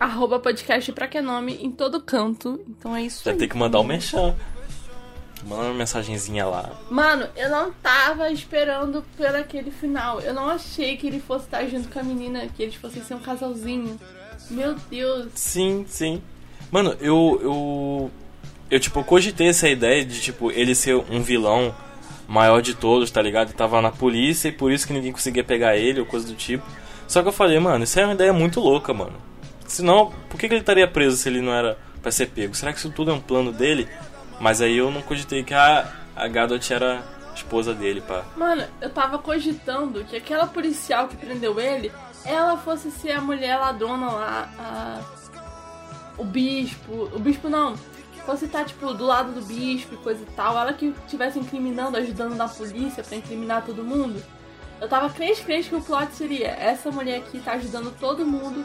arroba 0.00 0.40
podcast 0.40 0.90
pra 0.92 1.06
que 1.06 1.20
nome 1.20 1.58
em 1.62 1.70
todo 1.70 2.00
canto. 2.00 2.60
Então 2.66 2.96
é 2.96 3.02
isso 3.02 3.28
aí. 3.28 3.36
tem 3.36 3.48
que 3.48 3.56
mandar 3.56 3.78
o 3.78 3.82
um 3.82 3.86
merchan. 3.86 4.34
Manda 5.44 5.64
uma 5.64 5.74
mensagenzinha 5.74 6.46
lá. 6.46 6.70
Mano, 6.90 7.26
eu 7.36 7.48
não 7.48 7.72
tava 7.72 8.30
esperando 8.30 9.04
por 9.16 9.26
aquele 9.26 9.70
final. 9.70 10.20
Eu 10.20 10.34
não 10.34 10.48
achei 10.48 10.96
que 10.96 11.06
ele 11.06 11.20
fosse 11.20 11.46
estar 11.46 11.64
junto 11.66 11.88
com 11.88 11.98
a 11.98 12.02
menina, 12.02 12.46
que 12.48 12.62
eles 12.62 12.74
fossem 12.74 13.02
ser 13.02 13.14
um 13.14 13.20
casalzinho. 13.20 13.98
Meu 14.50 14.74
Deus. 14.90 15.28
Sim, 15.34 15.84
sim. 15.88 16.22
Mano, 16.70 16.96
eu. 17.00 17.40
Eu, 17.42 18.10
eu 18.70 18.80
tipo, 18.80 19.02
cogitei 19.02 19.48
essa 19.48 19.68
ideia 19.68 20.04
de, 20.04 20.20
tipo, 20.20 20.50
ele 20.50 20.74
ser 20.74 20.94
um 20.94 21.22
vilão 21.22 21.74
maior 22.28 22.62
de 22.62 22.74
todos, 22.74 23.10
tá 23.10 23.20
ligado? 23.20 23.48
Ele 23.48 23.56
tava 23.56 23.82
na 23.82 23.90
polícia 23.90 24.48
e 24.48 24.52
por 24.52 24.70
isso 24.70 24.86
que 24.86 24.92
ninguém 24.92 25.10
conseguia 25.10 25.42
pegar 25.42 25.76
ele 25.76 26.00
ou 26.00 26.06
coisa 26.06 26.26
do 26.26 26.34
tipo. 26.34 26.64
Só 27.08 27.22
que 27.22 27.28
eu 27.28 27.32
falei, 27.32 27.58
mano, 27.58 27.82
isso 27.82 27.98
é 27.98 28.04
uma 28.04 28.14
ideia 28.14 28.32
muito 28.32 28.60
louca, 28.60 28.94
mano. 28.94 29.14
Senão, 29.66 30.12
por 30.28 30.38
que, 30.38 30.46
que 30.46 30.54
ele 30.54 30.60
estaria 30.60 30.86
preso 30.86 31.16
se 31.16 31.28
ele 31.28 31.40
não 31.40 31.52
era 31.52 31.76
pra 32.00 32.12
ser 32.12 32.26
pego? 32.26 32.54
Será 32.54 32.72
que 32.72 32.78
isso 32.78 32.90
tudo 32.90 33.10
é 33.10 33.14
um 33.14 33.20
plano 33.20 33.52
dele? 33.52 33.88
Mas 34.40 34.62
aí 34.62 34.76
eu 34.76 34.90
não 34.90 35.02
cogitei 35.02 35.42
que 35.42 35.52
a, 35.52 35.92
a 36.14 36.28
Gadot 36.28 36.72
era 36.72 37.02
esposa 37.34 37.74
dele, 37.74 38.00
pá. 38.00 38.24
Mano, 38.36 38.64
eu 38.80 38.90
tava 38.90 39.18
cogitando 39.18 40.04
que 40.04 40.16
aquela 40.16 40.46
policial 40.46 41.08
que 41.08 41.16
prendeu 41.16 41.58
ele, 41.60 41.90
ela 42.24 42.56
fosse 42.56 42.90
ser 42.90 43.12
a 43.12 43.20
mulher 43.20 43.56
ladrona 43.58 44.10
lá, 44.10 44.48
a... 44.58 45.00
o 46.18 46.24
bispo. 46.24 47.10
O 47.14 47.18
bispo 47.18 47.48
não. 47.48 47.74
Fosse 48.26 48.44
estar, 48.44 48.64
tipo, 48.64 48.92
do 48.92 49.06
lado 49.06 49.32
do 49.32 49.42
bispo 49.42 49.94
e 49.94 49.98
coisa 49.98 50.22
e 50.22 50.34
tal. 50.34 50.56
Ela 50.56 50.72
que 50.72 50.94
estivesse 51.04 51.38
incriminando, 51.38 51.96
ajudando 51.96 52.34
na 52.34 52.48
polícia 52.48 53.02
pra 53.02 53.16
incriminar 53.16 53.64
todo 53.64 53.82
mundo. 53.82 54.22
Eu 54.80 54.88
tava 54.88 55.10
crente, 55.10 55.42
crente 55.42 55.68
que 55.68 55.74
o 55.74 55.80
plot 55.80 56.14
seria 56.14 56.48
essa 56.48 56.90
mulher 56.90 57.18
aqui 57.18 57.38
tá 57.40 57.52
ajudando 57.52 57.94
todo 57.98 58.24
mundo, 58.24 58.64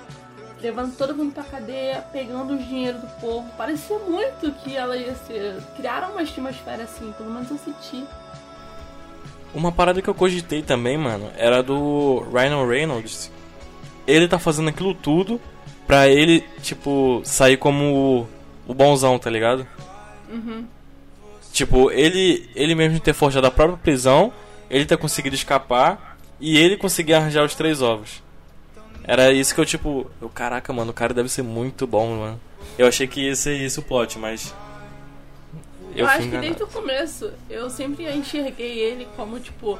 levando 0.62 0.96
todo 0.96 1.16
mundo 1.16 1.34
pra 1.34 1.44
cadeia, 1.44 2.06
pegando 2.12 2.54
o 2.54 2.58
dinheiro 2.58 3.00
do 3.00 3.08
povo. 3.20 3.50
Parecia 3.58 4.00
muito 4.00 4.52
que 4.64 4.76
ela 4.76 4.96
ia 4.96 5.14
ser. 5.16 5.62
Criaram 5.76 6.12
uma 6.12 6.22
atmosfera 6.22 6.84
assim, 6.84 7.12
pelo 7.18 7.32
menos 7.32 7.52
eu 7.52 7.58
senti. 7.58 8.06
Uma 9.54 9.72
parada 9.72 10.02
que 10.02 10.10
eu 10.10 10.16
cogitei 10.16 10.62
também, 10.62 10.98
mano, 10.98 11.32
era 11.36 11.62
do 11.62 12.26
Ryan 12.32 12.66
Reynolds. 12.66 13.32
Ele 14.08 14.28
tá 14.28 14.38
fazendo 14.38 14.70
aquilo 14.70 14.94
tudo 14.94 15.40
pra 15.88 16.08
ele, 16.08 16.44
tipo, 16.62 17.22
sair 17.24 17.58
como 17.58 18.28
o 18.68 18.74
bonzão, 18.74 19.18
tá 19.20 19.30
ligado? 19.30 19.68
Uhum. 20.30 20.66
Tipo, 21.52 21.92
ele, 21.92 22.50
ele 22.56 22.76
mesmo 22.76 23.00
ter 23.00 23.14
forjado 23.14 23.48
a 23.48 23.52
própria 23.52 23.78
prisão, 23.78 24.34
ele 24.70 24.86
ter 24.86 24.98
conseguido 24.98 25.36
escapar 25.36 26.18
e 26.40 26.58
ele 26.58 26.76
conseguir 26.76 27.14
arranjar 27.14 27.46
os 27.46 27.56
três 27.56 27.82
ovos. 27.82 28.22
Era 29.04 29.32
isso 29.32 29.54
que 29.54 29.62
eu, 29.62 29.66
tipo, 29.66 30.10
eu, 30.22 30.28
caraca, 30.30 30.74
mano, 30.74 30.92
o 30.92 30.94
cara 30.94 31.14
deve 31.14 31.30
ser 31.30 31.44
muito 31.44 31.86
bom, 31.86 32.18
mano. 32.18 32.42
Eu 32.78 32.88
achei 32.88 33.08
que 33.08 33.22
ia 33.22 33.36
ser 33.36 33.56
isso 33.56 33.82
o 33.82 33.84
plot, 33.84 34.18
mas. 34.18 34.54
Eu, 35.96 36.08
fui 36.08 36.18
acho 36.18 36.30
que 36.30 36.38
desde 36.38 36.64
o 36.64 36.68
começo 36.68 37.32
eu 37.50 37.70
sempre 37.70 38.12
enxerguei 38.12 38.80
ele 38.80 39.08
como, 39.16 39.40
tipo, 39.40 39.80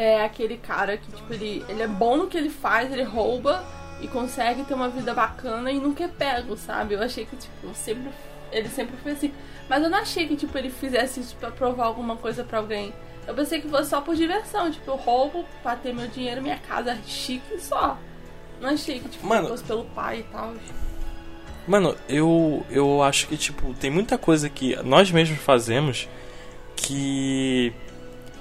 é 0.00 0.24
aquele 0.24 0.56
cara 0.56 0.96
que, 0.96 1.12
tipo, 1.12 1.30
ele, 1.34 1.62
ele 1.68 1.82
é 1.82 1.86
bom 1.86 2.16
no 2.16 2.26
que 2.26 2.38
ele 2.38 2.48
faz, 2.48 2.90
ele 2.90 3.02
rouba 3.02 3.62
e 4.00 4.08
consegue 4.08 4.64
ter 4.64 4.72
uma 4.72 4.88
vida 4.88 5.12
bacana 5.12 5.70
e 5.70 5.78
nunca 5.78 6.04
é 6.04 6.08
pego, 6.08 6.56
sabe? 6.56 6.94
Eu 6.94 7.02
achei 7.02 7.26
que, 7.26 7.36
tipo, 7.36 7.74
sempre, 7.74 8.10
ele 8.50 8.70
sempre 8.70 8.96
foi 8.96 9.12
assim. 9.12 9.30
Mas 9.68 9.82
eu 9.82 9.90
não 9.90 9.98
achei 9.98 10.26
que, 10.26 10.36
tipo, 10.36 10.56
ele 10.56 10.70
fizesse 10.70 11.20
isso 11.20 11.36
pra 11.36 11.50
provar 11.50 11.84
alguma 11.84 12.16
coisa 12.16 12.42
pra 12.42 12.60
alguém. 12.60 12.94
Eu 13.26 13.34
pensei 13.34 13.60
que 13.60 13.68
fosse 13.68 13.90
só 13.90 14.00
por 14.00 14.16
diversão, 14.16 14.70
tipo, 14.70 14.90
eu 14.90 14.96
roubo 14.96 15.44
pra 15.62 15.76
ter 15.76 15.92
meu 15.92 16.08
dinheiro, 16.08 16.40
minha 16.40 16.58
casa 16.58 16.96
chique 17.06 17.56
e 17.56 17.60
só. 17.60 17.98
Não 18.58 18.70
achei 18.70 19.00
que, 19.00 19.08
tipo, 19.10 19.26
Mano. 19.26 19.48
fosse 19.48 19.64
pelo 19.64 19.84
pai 19.84 20.20
e 20.20 20.32
tal. 20.32 20.54
Mano, 21.68 21.94
eu, 22.08 22.64
eu 22.70 23.02
acho 23.02 23.28
que, 23.28 23.36
tipo, 23.36 23.74
tem 23.74 23.90
muita 23.90 24.16
coisa 24.16 24.48
que 24.48 24.76
nós 24.82 25.10
mesmos 25.10 25.40
fazemos 25.40 26.08
que 26.74 27.74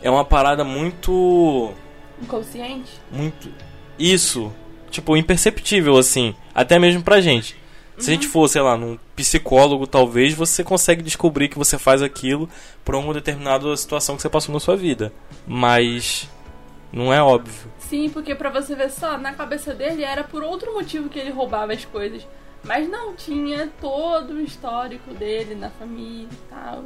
é 0.02 0.10
uma 0.10 0.26
parada 0.26 0.64
muito. 0.64 1.74
Inconsciente. 2.22 2.92
Muito. 3.12 3.50
Isso. 3.98 4.52
Tipo, 4.90 5.16
imperceptível, 5.16 5.98
assim. 5.98 6.36
Até 6.54 6.80
mesmo 6.80 7.04
pra 7.04 7.22
gente. 7.22 7.58
Se 7.98 8.10
a 8.10 8.14
gente 8.14 8.28
for, 8.28 8.48
sei 8.48 8.62
lá, 8.62 8.78
num 8.78 8.98
psicólogo, 9.14 9.86
talvez, 9.86 10.34
você 10.34 10.64
consegue 10.64 11.04
descobrir 11.04 11.50
que 11.50 11.58
você 11.58 11.78
faz 11.78 12.02
aquilo 12.02 12.50
por 12.84 12.96
uma 12.96 13.14
determinada 13.14 13.76
situação 13.76 14.16
que 14.16 14.22
você 14.22 14.30
passou 14.30 14.54
na 14.54 14.60
sua 14.60 14.78
vida. 14.78 15.12
Mas. 15.46 16.30
Não 16.92 17.14
é 17.14 17.22
óbvio. 17.22 17.72
Sim, 17.78 18.10
porque 18.10 18.34
pra 18.34 18.50
você 18.50 18.74
ver 18.74 18.90
só, 18.90 19.18
na 19.18 19.34
cabeça 19.34 19.74
dele 19.76 20.04
era 20.04 20.24
por 20.24 20.42
outro 20.44 20.74
motivo 20.74 21.10
que 21.10 21.20
ele 21.20 21.30
roubava 21.30 21.74
as 21.74 21.86
coisas. 21.86 22.26
Mas 22.64 22.90
não 22.90 23.14
tinha 23.16 23.70
todo 23.80 24.34
o 24.34 24.42
histórico 24.42 25.14
dele 25.14 25.56
na 25.56 25.70
família 25.70 26.28
e 26.32 26.50
tal. 26.50 26.84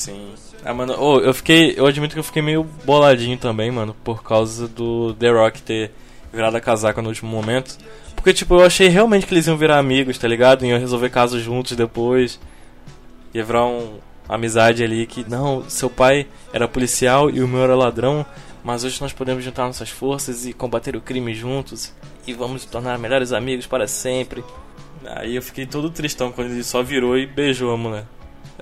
Sim. 0.00 0.32
Ah, 0.64 0.72
mano, 0.72 0.98
ô, 0.98 1.20
eu 1.20 1.34
fiquei. 1.34 1.74
Eu 1.76 1.84
admito 1.84 2.14
que 2.14 2.18
eu 2.18 2.24
fiquei 2.24 2.40
meio 2.40 2.64
boladinho 2.86 3.36
também, 3.36 3.70
mano, 3.70 3.94
por 4.02 4.22
causa 4.22 4.66
do 4.66 5.12
The 5.12 5.30
Rock 5.30 5.60
ter 5.60 5.90
virado 6.32 6.56
a 6.56 6.60
casaca 6.60 7.02
no 7.02 7.10
último 7.10 7.30
momento. 7.30 7.76
Porque, 8.16 8.32
tipo, 8.32 8.54
eu 8.54 8.64
achei 8.64 8.88
realmente 8.88 9.26
que 9.26 9.34
eles 9.34 9.46
iam 9.46 9.58
virar 9.58 9.78
amigos, 9.78 10.16
tá 10.16 10.26
ligado? 10.26 10.64
Iam 10.64 10.80
resolver 10.80 11.10
casos 11.10 11.42
juntos 11.42 11.76
depois. 11.76 12.40
Ia 13.34 13.44
virar 13.44 13.66
um, 13.66 13.98
amizade 14.26 14.82
ali 14.82 15.06
que, 15.06 15.28
não, 15.28 15.68
seu 15.68 15.90
pai 15.90 16.26
era 16.50 16.66
policial 16.66 17.28
e 17.28 17.42
o 17.42 17.48
meu 17.48 17.62
era 17.62 17.76
ladrão, 17.76 18.24
mas 18.64 18.84
hoje 18.84 18.98
nós 19.02 19.12
podemos 19.12 19.44
juntar 19.44 19.66
nossas 19.66 19.90
forças 19.90 20.46
e 20.46 20.54
combater 20.54 20.96
o 20.96 21.00
crime 21.02 21.34
juntos. 21.34 21.92
E 22.26 22.32
vamos 22.32 22.62
nos 22.62 22.64
tornar 22.64 22.98
melhores 22.98 23.32
amigos 23.32 23.66
para 23.66 23.86
sempre. 23.86 24.42
Aí 25.04 25.36
eu 25.36 25.42
fiquei 25.42 25.66
todo 25.66 25.90
tristão 25.90 26.32
quando 26.32 26.52
ele 26.52 26.64
só 26.64 26.82
virou 26.82 27.18
e 27.18 27.26
beijou 27.26 27.70
a 27.74 27.76
mulher. 27.76 28.06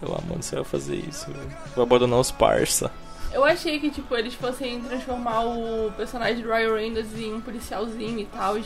Eu, 0.01 0.15
ah, 0.15 0.21
mano, 0.29 0.43
você 0.43 0.55
vai 0.57 0.65
fazer 0.65 0.97
isso, 0.97 1.27
velho. 1.33 1.49
Vai 1.75 1.85
abandonar 1.85 2.19
os 2.21 2.31
parça. 2.31 2.91
Eu 3.33 3.45
achei 3.45 3.79
que, 3.79 3.91
tipo, 3.91 4.17
eles 4.17 4.35
fossem 4.35 4.81
transformar 4.81 5.43
o 5.45 5.93
personagem 5.97 6.43
do 6.43 6.49
Ryan 6.49 6.75
Reynolds 6.75 7.15
em 7.19 7.35
um 7.35 7.41
policialzinho 7.41 8.21
e 8.21 8.25
tal. 8.27 8.57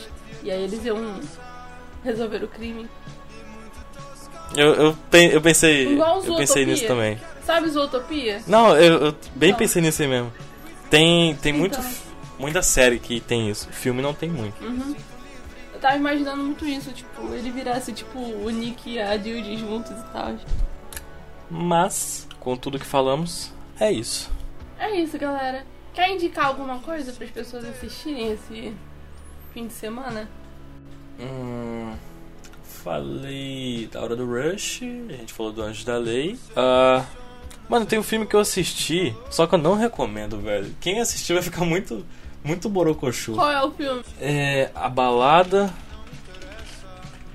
E 0.42 0.50
aí 0.50 0.62
eles 0.62 0.84
iam 0.84 1.20
resolver 2.04 2.44
o 2.44 2.48
crime. 2.48 2.88
Eu, 4.56 4.74
eu, 4.74 4.96
eu 5.32 5.40
pensei. 5.40 5.92
Igual 5.92 6.22
Eu 6.24 6.36
pensei 6.36 6.66
nisso 6.66 6.86
também. 6.86 7.18
Sabe 7.44 7.68
Zootopia? 7.70 8.42
Não, 8.46 8.76
eu, 8.76 9.06
eu 9.06 9.14
bem 9.34 9.48
Então. 9.50 9.58
pensei 9.58 9.82
nisso 9.82 10.02
aí 10.02 10.08
mesmo. 10.08 10.32
Tem, 10.90 11.34
tem 11.36 11.52
muito, 11.52 11.78
Então. 11.78 11.90
muita 12.38 12.62
série 12.62 12.98
que 12.98 13.18
tem 13.20 13.48
isso. 13.50 13.68
Filme 13.72 14.02
não 14.02 14.12
tem 14.14 14.28
muito. 14.30 14.62
Uhum. 14.62 14.94
Eu 15.74 15.80
tava 15.80 15.96
imaginando 15.96 16.42
muito 16.42 16.64
isso, 16.66 16.90
tipo, 16.92 17.32
ele 17.34 17.50
virasse, 17.50 17.92
tipo, 17.92 18.18
o 18.18 18.48
Nick 18.50 18.90
e 18.90 19.00
a 19.00 19.16
Judy 19.16 19.56
juntos 19.56 19.90
e 19.90 20.04
tal. 20.12 20.34
Mas, 21.54 22.26
com 22.40 22.56
tudo 22.56 22.78
que 22.78 22.86
falamos, 22.86 23.52
é 23.78 23.92
isso. 23.92 24.30
É 24.78 24.90
isso, 24.98 25.18
galera. 25.18 25.66
Quer 25.92 26.10
indicar 26.10 26.46
alguma 26.46 26.78
coisa 26.78 27.12
para 27.12 27.26
as 27.26 27.30
pessoas 27.30 27.66
assistirem 27.66 28.32
esse 28.32 28.72
fim 29.52 29.66
de 29.66 29.72
semana? 29.74 30.26
Hum, 31.20 31.92
falei 32.62 33.86
da 33.92 34.00
Hora 34.00 34.16
do 34.16 34.24
Rush, 34.24 34.80
a 34.82 35.12
gente 35.12 35.34
falou 35.34 35.52
do 35.52 35.60
Anjo 35.60 35.84
da 35.84 35.98
Lei. 35.98 36.38
Ah, 36.56 37.04
mano, 37.68 37.84
tem 37.84 37.98
um 37.98 38.02
filme 38.02 38.24
que 38.24 38.34
eu 38.34 38.40
assisti, 38.40 39.14
só 39.28 39.46
que 39.46 39.54
eu 39.54 39.58
não 39.58 39.74
recomendo, 39.74 40.40
velho. 40.40 40.74
Quem 40.80 41.00
assistir 41.00 41.34
vai 41.34 41.42
ficar 41.42 41.66
muito, 41.66 42.02
muito 42.42 42.66
borocochô. 42.70 43.34
Qual 43.34 43.50
é 43.50 43.62
o 43.62 43.70
filme? 43.72 44.02
É 44.18 44.70
a 44.74 44.88
balada 44.88 45.70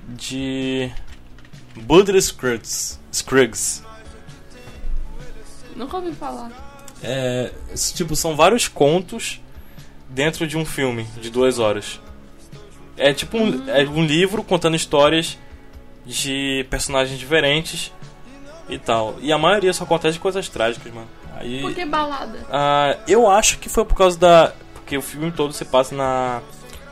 de 0.08 0.90
Buddy 1.76 2.20
Scruggs. 2.20 2.98
Scruggs. 3.12 3.86
Nunca 5.78 5.96
ouvi 5.96 6.12
falar. 6.12 6.50
É, 7.02 7.52
tipo, 7.94 8.16
são 8.16 8.34
vários 8.34 8.66
contos 8.66 9.40
dentro 10.08 10.46
de 10.46 10.56
um 10.56 10.64
filme 10.64 11.04
de 11.20 11.30
duas 11.30 11.60
horas. 11.60 12.00
É 12.96 13.12
tipo 13.12 13.38
um, 13.38 13.70
é 13.70 13.84
um 13.84 14.04
livro 14.04 14.42
contando 14.42 14.74
histórias 14.74 15.38
de 16.04 16.66
personagens 16.68 17.16
diferentes 17.16 17.92
e 18.68 18.76
tal. 18.76 19.16
E 19.20 19.32
a 19.32 19.38
maioria 19.38 19.72
só 19.72 19.84
acontece 19.84 20.14
de 20.14 20.20
coisas 20.20 20.48
trágicas, 20.48 20.92
mano. 20.92 21.06
Aí, 21.36 21.60
Por 21.60 21.72
que 21.72 21.84
balada? 21.84 22.44
ah, 22.50 22.96
eu 23.06 23.30
acho 23.30 23.58
que 23.58 23.68
foi 23.68 23.84
por 23.84 23.94
causa 23.94 24.18
da. 24.18 24.52
Porque 24.74 24.98
o 24.98 25.02
filme 25.02 25.30
todo 25.30 25.52
se 25.52 25.64
passa 25.64 25.94
na. 25.94 26.42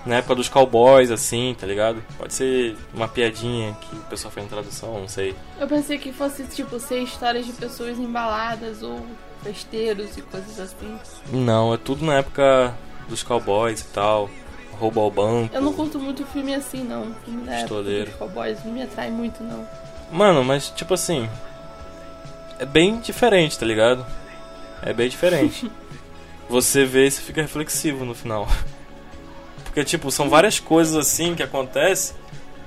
Na 0.06 0.16
época 0.16 0.36
dos 0.36 0.48
cowboys, 0.48 1.10
assim, 1.10 1.54
tá 1.58 1.66
ligado? 1.66 2.02
Pode 2.16 2.32
ser 2.32 2.76
uma 2.94 3.08
piadinha 3.08 3.76
que 3.80 3.96
o 3.96 4.00
pessoal 4.02 4.32
fez 4.32 4.46
na 4.46 4.50
tradução, 4.52 5.00
não 5.00 5.08
sei. 5.08 5.34
Eu 5.58 5.66
pensei 5.66 5.98
que 5.98 6.12
fosse, 6.12 6.44
tipo, 6.44 6.78
ser 6.78 7.00
histórias 7.00 7.44
de 7.44 7.52
pessoas 7.52 7.98
embaladas 7.98 8.84
ou 8.84 9.04
festeiros 9.42 10.16
e 10.16 10.22
coisas 10.22 10.60
assim. 10.60 10.96
Não, 11.32 11.74
é 11.74 11.76
tudo 11.76 12.04
na 12.04 12.18
época 12.18 12.72
dos 13.08 13.24
cowboys 13.24 13.80
e 13.80 13.84
tal. 13.86 14.30
Roubo 14.78 15.00
ao 15.00 15.10
banco. 15.10 15.54
Eu 15.54 15.62
não 15.62 15.72
curto 15.72 15.98
muito 15.98 16.24
filme 16.26 16.54
assim, 16.54 16.84
não. 16.84 17.14
Filme 17.24 17.44
da 17.44 17.52
época 17.52 17.62
Pistoleiro. 17.74 18.10
dos 18.10 18.18
cowboys 18.18 18.64
não 18.64 18.72
me 18.72 18.82
atrai 18.82 19.10
muito, 19.10 19.42
não. 19.42 19.66
Mano, 20.12 20.44
mas 20.44 20.68
tipo 20.70 20.94
assim. 20.94 21.28
É 22.58 22.64
bem 22.66 23.00
diferente, 23.00 23.58
tá 23.58 23.66
ligado? 23.66 24.06
É 24.82 24.92
bem 24.92 25.08
diferente. 25.08 25.70
Você 26.48 26.84
vê 26.84 27.06
e 27.06 27.10
você 27.10 27.20
fica 27.20 27.42
reflexivo 27.42 28.04
no 28.04 28.14
final. 28.14 28.46
Porque, 29.76 29.84
tipo, 29.84 30.10
são 30.10 30.30
várias 30.30 30.58
coisas 30.58 30.96
assim 30.96 31.34
que 31.34 31.42
acontecem. 31.42 32.16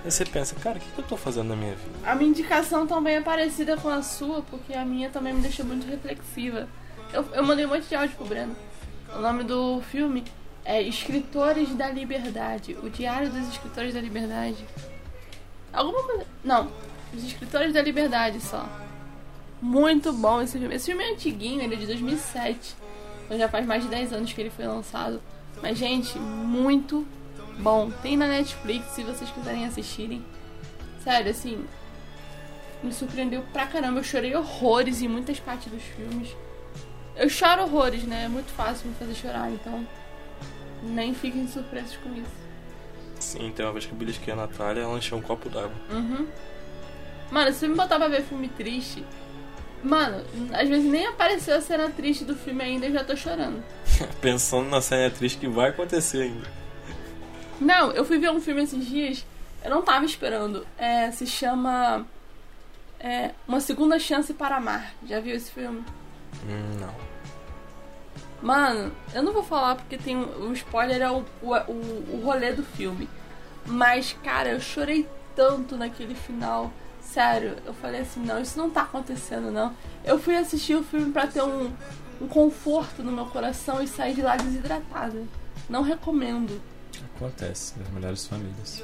Aí 0.06 0.12
você 0.12 0.24
pensa, 0.24 0.54
cara, 0.54 0.78
o 0.78 0.80
que, 0.80 0.95
eu 0.95 1.04
tô 1.04 1.17
fazendo 1.17 1.48
na 1.48 1.56
minha 1.56 1.74
vida? 1.74 1.89
A 2.06 2.13
minha 2.13 2.30
indicação 2.30 2.86
também 2.86 3.15
é 3.15 3.22
parecida 3.22 3.76
com 3.78 3.89
a 3.89 4.04
sua, 4.04 4.43
porque 4.43 4.76
a 4.76 4.86
minha 4.86 5.10
também 5.10 5.34
me 5.34 5.41
deixou 5.41 5.65
muito 5.65 5.88
reflexiva. 5.88 6.69
Eu, 7.12 7.26
eu 7.34 7.43
mandei 7.43 7.65
um 7.65 7.69
monte 7.69 7.88
de 7.88 7.95
áudio 7.95 8.15
pro 8.15 8.28
Breno. 8.28 8.56
O 9.15 9.22
nome 9.22 9.43
do 9.43 9.82
filme 9.89 10.24
é 10.63 10.84
Escritores 10.84 11.74
da 11.74 11.89
Liberdade. 11.89 12.78
O 12.84 12.91
Diário 12.91 13.32
dos 13.32 13.50
Escritores 13.50 13.95
da 13.95 14.02
Liberdade. 14.02 14.63
Alguma 15.74 16.04
coisa. 16.04 16.28
Não, 16.43 16.72
Os 17.12 17.24
Escritores 17.24 17.74
da 17.74 17.82
Liberdade 17.82 18.39
só. 18.39 18.69
Muito 19.60 20.13
bom 20.13 20.43
esse 20.43 20.60
filme. 20.60 20.76
Esse 20.76 20.86
filme 20.86 21.04
é 21.04 21.12
antiguinho, 21.12 21.63
ele 21.63 21.74
é 21.74 21.78
de 21.78 21.88
2007. 21.88 22.76
Então 23.26 23.36
já 23.36 23.50
faz 23.50 23.65
mais 23.65 23.82
de 23.82 23.89
10 23.89 24.13
anos 24.13 24.32
que 24.32 24.39
ele 24.39 24.52
foi 24.52 24.67
lançado. 24.67 25.19
Mas, 25.62 25.78
gente, 25.78 26.17
muito 26.17 27.06
bom. 27.60 27.91
Tem 28.02 28.15
na 28.15 28.28
Netflix 28.28 28.88
se 28.91 29.04
vocês 29.04 29.30
quiserem 29.30 29.65
assistirem. 29.65 30.24
Sério, 31.04 31.32
assim. 31.32 31.65
Me 32.84 32.93
surpreendeu 32.93 33.43
pra 33.54 33.67
caramba. 33.67 34.00
Eu 34.00 34.04
chorei 34.04 34.36
horrores 34.36 35.02
em 35.02 35.08
muitas 35.08 35.39
partes 35.39 35.72
dos 35.72 35.84
filmes. 35.84 36.36
Eu 37.15 37.30
choro 37.30 37.63
horrores, 37.63 38.04
né? 38.04 38.26
É 38.26 38.28
muito 38.30 38.52
fácil 38.52 38.88
me 38.88 38.95
fazer 38.95 39.13
chorar, 39.13 39.52
então. 39.52 39.86
Nem 40.82 41.13
fiquem 41.13 41.48
surpresos 41.48 41.98
com 41.98 42.13
isso. 42.15 42.32
Sim, 43.19 43.52
tem 43.54 43.65
uma 43.65 43.74
vez 43.74 43.86
que 43.86 43.91
eu 43.91 43.98
belisquei 43.98 44.34
a 44.34 44.38
Natália, 44.38 44.84
ela 44.84 44.98
encheu 44.98 45.17
um 45.17 45.22
copo 45.22 45.50
d'água. 45.50 45.74
Uhum. 45.91 46.26
Mano, 47.30 47.52
se 47.54 47.67
me 47.67 47.76
botar 47.76 47.98
pra 47.98 48.08
ver 48.08 48.24
filme 48.24 48.48
triste. 48.48 49.04
Mano, 49.84 50.24
às 50.54 50.67
vezes 50.67 50.89
nem 50.89 51.06
apareceu 51.06 51.56
a 51.56 51.62
cena 51.62 51.89
triste 51.89 52.24
do 52.24 52.36
filme 52.36 52.63
ainda 52.63 52.86
e 52.86 52.89
eu 52.89 52.93
já 52.93 53.04
tô 53.04 53.15
chorando. 53.15 53.63
Pensando 54.22 54.70
na 54.70 54.82
cena 54.82 55.10
triste 55.10 55.40
que 55.40 55.48
vai 55.48 55.70
acontecer 55.70 56.24
ainda. 56.24 56.48
Não, 57.60 57.92
eu 57.92 58.06
fui 58.06 58.18
ver 58.18 58.32
um 58.32 58.40
filme 58.40 58.64
esses 58.64 58.86
dias, 58.86 59.26
eu 59.64 59.70
não 59.70 59.82
tava 59.82 60.06
esperando. 60.06 60.66
É, 60.78 61.12
se 61.12 61.28
chama. 61.28 62.06
É, 63.00 63.32
Uma 63.48 63.60
Segunda 63.60 64.00
Chance 64.00 64.34
para 64.34 64.58
Amar. 64.58 64.94
Já 65.06 65.20
viu 65.20 65.36
esse 65.36 65.52
filme? 65.52 65.84
Hum, 66.46 66.80
não. 66.80 67.10
Mano, 68.42 68.92
eu 69.14 69.22
não 69.22 69.34
vou 69.34 69.44
falar 69.44 69.76
porque 69.76 69.98
tem 69.98 70.18
o 70.18 70.54
spoiler 70.54 71.02
é 71.02 71.12
o, 71.12 71.26
o, 71.42 71.54
o, 71.54 72.10
o 72.14 72.22
rolê 72.24 72.54
do 72.54 72.64
filme. 72.64 73.10
Mas, 73.66 74.16
cara, 74.24 74.50
eu 74.50 74.60
chorei 74.60 75.08
tanto 75.36 75.76
naquele 75.76 76.16
final. 76.16 76.72
Sério, 77.02 77.58
eu 77.66 77.74
falei 77.74 78.02
assim, 78.02 78.22
não, 78.22 78.40
isso 78.40 78.58
não 78.58 78.70
tá 78.70 78.84
acontecendo, 78.84 79.52
não. 79.52 79.76
Eu 80.06 80.20
fui 80.20 80.36
assistir 80.36 80.76
o 80.76 80.84
filme 80.84 81.12
pra 81.12 81.28
ter 81.28 81.42
um, 81.42 81.72
um 82.22 82.28
conforto 82.28 83.04
no 83.04 83.12
meu 83.12 83.26
coração 83.26 83.82
e 83.82 83.88
sair 83.88 84.14
de 84.14 84.22
lá 84.22 84.36
desidratada. 84.36 85.24
Não 85.70 85.82
recomendo. 85.82 86.62
Acontece 87.16 87.78
nas 87.80 87.90
melhores 87.90 88.26
famílias. 88.28 88.84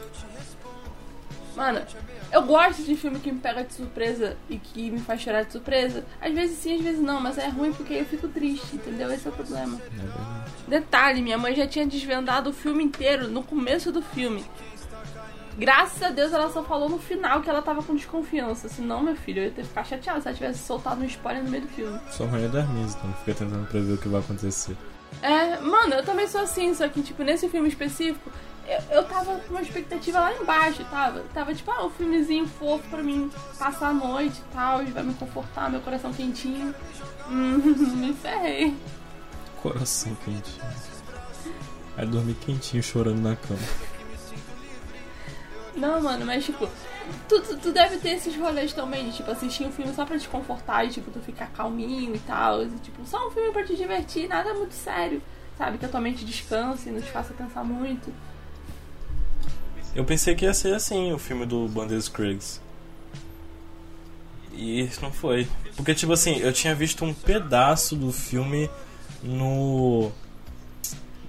Mano, 1.56 1.82
eu 2.32 2.44
gosto 2.44 2.84
de 2.84 2.96
filme 2.98 3.20
que 3.20 3.32
me 3.32 3.40
pega 3.40 3.64
de 3.64 3.74
surpresa 3.74 4.36
e 4.50 4.58
que 4.58 4.92
me 4.92 5.00
faz 5.00 5.22
chorar 5.22 5.44
de 5.44 5.54
surpresa. 5.54 6.06
Às 6.20 6.34
vezes 6.34 6.58
sim, 6.58 6.76
às 6.76 6.82
vezes 6.82 7.02
não, 7.02 7.22
mas 7.22 7.38
é 7.38 7.48
ruim 7.48 7.72
porque 7.72 7.94
eu 7.94 8.06
fico 8.06 8.28
triste, 8.28 8.76
entendeu? 8.76 9.10
Esse 9.12 9.28
é 9.28 9.32
o 9.32 9.34
problema. 9.34 9.80
É. 9.82 10.70
Detalhe, 10.70 11.22
minha 11.22 11.38
mãe 11.38 11.56
já 11.56 11.66
tinha 11.66 11.88
desvendado 11.88 12.50
o 12.50 12.54
filme 12.54 12.84
inteiro 12.84 13.30
no 13.30 13.42
começo 13.42 13.90
do 13.92 14.02
filme. 14.02 14.44
Graças 15.58 16.02
a 16.04 16.10
Deus 16.10 16.34
ela 16.34 16.52
só 16.52 16.64
falou 16.64 16.90
no 16.90 17.00
final 17.00 17.42
que 17.42 17.50
ela 17.50 17.62
tava 17.62 17.82
com 17.82 17.96
desconfiança. 17.96 18.68
Senão, 18.68 19.02
meu 19.02 19.16
filho, 19.16 19.40
eu 19.40 19.46
ia 19.46 19.52
ter 19.52 19.62
que 19.62 19.68
ficar 19.70 19.86
chateada 19.86 20.22
se 20.22 20.28
ela 20.28 20.36
tivesse 20.36 20.60
soltado 20.60 21.02
um 21.02 21.06
spoiler 21.06 21.44
no 21.44 21.50
meio 21.50 21.64
do 21.64 21.70
filme. 21.70 22.00
Sou 22.12 22.28
ruim 22.28 22.50
das 22.50 22.68
minhas, 22.70 22.96
então 22.96 23.14
fica 23.14 23.34
tentando 23.34 23.66
prever 23.68 23.94
o 23.94 23.98
que 23.98 24.10
vai 24.10 24.20
acontecer. 24.20 24.76
É, 25.22 25.58
mano, 25.60 25.94
eu 25.94 26.04
também 26.04 26.28
sou 26.28 26.42
assim, 26.42 26.74
só 26.74 26.88
que, 26.90 27.02
tipo, 27.02 27.24
nesse 27.24 27.48
filme 27.48 27.70
específico, 27.70 28.30
eu, 28.68 28.98
eu 28.98 29.04
tava 29.06 29.40
com 29.40 29.52
uma 29.52 29.62
expectativa 29.62 30.20
lá 30.20 30.34
embaixo, 30.34 30.84
tava. 30.86 31.24
Tava, 31.34 31.54
tipo, 31.54 31.72
ah, 31.72 31.86
um 31.86 31.90
filmezinho 31.90 32.48
fofo 32.48 32.88
pra 32.90 33.02
mim 33.02 33.32
passar 33.58 33.90
a 33.90 33.94
noite 33.94 34.40
e 34.40 34.54
tal, 34.54 34.84
vai 34.86 35.04
me 35.04 35.14
confortar, 35.14 35.70
meu 35.70 35.80
coração 35.80 36.12
quentinho. 36.12 36.76
Hum, 37.30 37.58
me 37.96 38.14
ferrei. 38.14 38.76
Coração 39.62 40.16
quentinho. 40.26 40.66
Aí 41.96 42.06
dormir 42.06 42.34
quentinho 42.36 42.84
chorando 42.84 43.22
na 43.22 43.36
cama. 43.38 43.95
Não, 45.76 46.02
mano, 46.02 46.26
mas 46.26 46.46
tipo, 46.46 46.70
tu, 47.28 47.42
tu, 47.42 47.58
tu 47.58 47.72
deve 47.72 47.98
ter 47.98 48.12
esses 48.12 48.36
rolês 48.36 48.72
também, 48.72 49.10
de 49.10 49.18
tipo, 49.18 49.30
assistir 49.30 49.66
um 49.66 49.72
filme 49.72 49.94
só 49.94 50.06
pra 50.06 50.18
te 50.18 50.28
confortar 50.28 50.86
e 50.86 50.90
tipo, 50.90 51.12
tu 51.12 51.20
ficar 51.20 51.48
calminho 51.48 52.16
e 52.16 52.20
tal. 52.20 52.64
E, 52.64 52.70
tipo, 52.80 53.06
só 53.06 53.28
um 53.28 53.32
filme 53.32 53.52
pra 53.52 53.66
te 53.66 53.76
divertir, 53.76 54.28
nada 54.28 54.54
muito 54.54 54.74
sério. 54.74 55.22
Sabe, 55.58 55.78
que 55.78 55.86
a 55.86 55.90
tua 55.90 56.02
mente 56.02 56.26
descanse 56.26 56.90
e 56.90 56.92
não 56.92 57.02
te 57.02 57.10
faça 57.10 57.34
pensar 57.34 57.64
muito. 57.64 58.12
Eu 59.96 60.04
pensei 60.04 60.36
que 60.36 60.44
ia 60.44 60.54
ser 60.54 60.76
assim 60.76 61.14
o 61.14 61.18
filme 61.18 61.46
do 61.46 61.68
Banderas 61.70 62.10
Craigs. 62.10 62.62
E 64.52 64.82
isso 64.82 65.02
não 65.02 65.12
foi. 65.12 65.48
Porque, 65.76 65.94
tipo 65.94 66.12
assim, 66.12 66.38
eu 66.40 66.52
tinha 66.52 66.76
visto 66.76 67.06
um 67.06 67.14
pedaço 67.14 67.96
do 67.96 68.12
filme 68.12 68.70
no. 69.24 70.12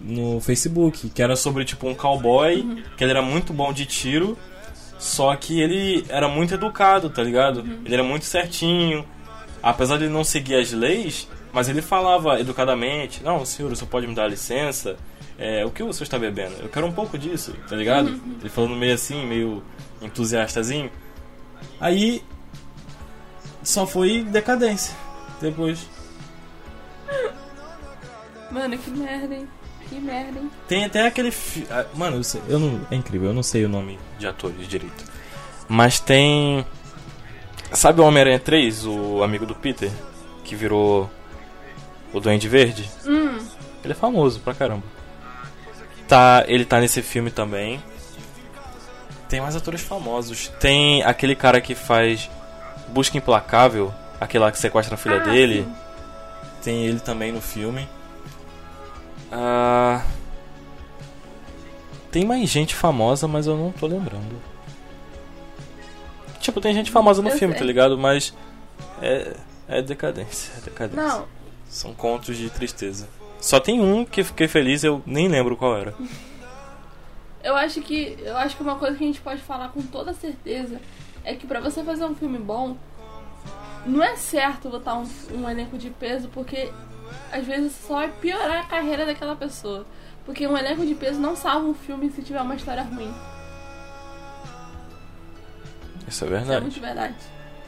No 0.07 0.40
Facebook, 0.40 1.11
que 1.11 1.23
era 1.23 1.35
sobre, 1.35 1.64
tipo, 1.64 1.88
um 1.88 1.95
cowboy, 1.95 2.83
que 2.97 3.03
ele 3.03 3.11
era 3.11 3.23
muito 3.23 3.53
bom 3.53 3.73
de 3.73 3.85
tiro, 3.85 4.38
só 4.99 5.35
que 5.35 5.61
ele 5.61 6.07
era 6.09 6.29
muito 6.29 6.55
educado, 6.55 7.11
tá 7.11 7.23
ligado? 7.23 7.61
Ele 7.85 7.95
era 7.95 8.05
muito 8.05 8.25
certinho. 8.25 9.05
Apesar 9.62 9.99
de 9.99 10.05
ele 10.05 10.12
não 10.12 10.23
seguir 10.23 10.55
as 10.55 10.71
leis, 10.71 11.29
mas 11.53 11.69
ele 11.69 11.83
falava 11.83 12.38
educadamente: 12.40 13.23
Não, 13.23 13.45
senhor, 13.45 13.73
o 13.73 13.77
senhor 13.77 13.88
pode 13.88 14.07
me 14.07 14.14
dar 14.14 14.29
licença? 14.29 14.97
É, 15.38 15.64
o 15.66 15.71
que 15.71 15.83
o 15.83 15.92
senhor 15.92 16.05
está 16.05 16.19
bebendo? 16.19 16.55
Eu 16.62 16.69
quero 16.69 16.87
um 16.87 16.92
pouco 16.92 17.19
disso, 17.19 17.53
tá 17.69 17.77
ligado? 17.77 18.09
Ele 18.40 18.49
falando 18.49 18.77
meio 18.77 18.95
assim, 18.95 19.27
meio 19.27 19.62
entusiastazinho. 20.01 20.90
Aí 21.81 22.23
só 23.62 23.87
foi 23.87 24.23
decadência 24.23 24.95
depois. 25.40 25.87
Mano, 28.51 28.79
que 28.79 28.90
merda, 28.90 29.35
hein? 29.35 29.49
Que 29.88 29.96
merda, 30.01 30.38
hein? 30.40 30.51
Tem 30.68 30.85
até 30.85 31.07
aquele. 31.07 31.31
Fi... 31.31 31.66
ah, 31.70 31.85
Mano, 31.94 32.16
eu, 32.16 32.25
sei- 32.25 32.42
eu 32.49 32.59
não. 32.59 32.81
É 32.90 32.94
incrível, 32.96 33.29
eu 33.29 33.35
não 33.35 33.42
sei 33.42 33.64
o 33.64 33.68
nome 33.68 33.99
de 34.18 34.27
atores 34.27 34.66
direito. 34.68 35.05
Mas 35.68 36.01
tem. 36.01 36.64
Sabe 37.72 38.01
o 38.01 38.05
Homem-Aranha 38.05 38.38
3, 38.38 38.87
o 38.87 39.22
amigo 39.22 39.44
do 39.46 39.55
Peter? 39.55 39.90
Que 40.44 40.55
virou 40.55 41.11
o 42.12 42.20
Duende 42.20 42.49
Verde? 42.49 42.88
Hum, 43.05 43.38
Ele 43.83 43.92
é 43.92 43.96
famoso 43.96 44.40
pra 44.40 44.55
caramba. 44.55 44.85
Tá, 46.09 46.44
ele 46.46 46.64
tá 46.64 46.79
nesse 46.81 47.03
filme 47.03 47.31
também. 47.33 47.83
Tem 49.29 49.40
mais 49.40 49.57
atores 49.57 49.81
famosos. 49.81 50.49
Tem 50.61 51.03
aquele 51.03 51.35
cara 51.35 51.61
que 51.61 51.75
faz 51.75 52.31
Busca 52.88 53.18
Implacável, 53.18 53.92
aquele 54.20 54.44
lá 54.44 54.53
que 54.53 54.59
sequestra 54.59 54.94
a 54.94 54.99
filha 54.99 55.16
Ah, 55.20 55.25
dele. 55.25 55.64
sim. 55.64 55.75
Tem 56.62 56.87
ele 56.87 57.01
também 57.01 57.33
no 57.33 57.40
filme. 57.40 57.88
Ah, 59.38 60.03
tem 62.11 62.25
mais 62.25 62.49
gente 62.49 62.75
famosa, 62.75 63.29
mas 63.29 63.46
eu 63.46 63.55
não 63.55 63.70
tô 63.70 63.87
lembrando. 63.87 64.40
Tipo, 66.40 66.59
tem 66.59 66.72
gente 66.72 66.90
famosa 66.90 67.20
no 67.20 67.29
Eu 67.29 67.37
filme, 67.37 67.53
sei. 67.53 67.59
tá 67.59 67.64
ligado? 67.66 67.99
Mas 67.99 68.33
é, 69.03 69.37
é 69.68 69.83
decadência, 69.83 70.53
é 70.57 70.61
decadência. 70.62 71.03
não. 71.03 71.27
São 71.68 71.92
contos 71.92 72.37
de 72.38 72.49
tristeza. 72.49 73.09
Só 73.38 73.61
tem 73.61 73.79
um 73.81 74.05
que 74.07 74.25
fiquei 74.25 74.49
feliz, 74.49 74.83
eu 74.83 75.03
nem 75.05 75.29
lembro 75.29 75.55
qual 75.57 75.77
era. 75.77 75.94
Eu 77.44 77.55
acho 77.57 77.83
que. 77.83 78.16
Eu 78.22 78.37
acho 78.38 78.57
que 78.57 78.62
uma 78.62 78.77
coisa 78.77 78.96
que 78.96 79.05
a 79.05 79.07
gente 79.07 79.20
pode 79.20 79.42
falar 79.42 79.68
com 79.68 79.83
toda 79.83 80.14
certeza 80.14 80.81
é 81.25 81.35
que 81.35 81.46
pra 81.46 81.61
você 81.61 81.83
fazer 81.85 82.05
um 82.07 82.14
filme 82.14 82.38
bom, 82.38 82.77
não 83.87 84.03
é 84.03 84.16
certo 84.16 84.68
botar 84.68 84.94
um, 84.94 85.07
um 85.33 85.49
elenco 85.49 85.79
de 85.79 85.90
peso, 85.90 86.29
porque 86.29 86.70
às 87.33 87.46
vezes 87.46 87.72
só 87.87 87.94
vai 87.94 88.12
piorar 88.20 88.64
a 88.64 88.66
carreira 88.66 89.07
daquela 89.07 89.37
pessoa. 89.37 89.87
Porque 90.25 90.46
um 90.46 90.57
elenco 90.57 90.85
de 90.85 90.94
peso 90.94 91.20
não 91.20 91.37
salva 91.37 91.66
um 91.66 91.75
filme 91.75 92.11
se 92.11 92.22
tiver 92.22 92.40
uma 92.40 92.57
história 92.57 92.83
ruim. 92.83 93.12
Isso 96.07 96.07
é 96.07 96.09
Isso 96.09 96.25
é 96.25 96.29
verdade. 96.29 96.61
muito 96.62 96.81
verdade. 96.81 97.14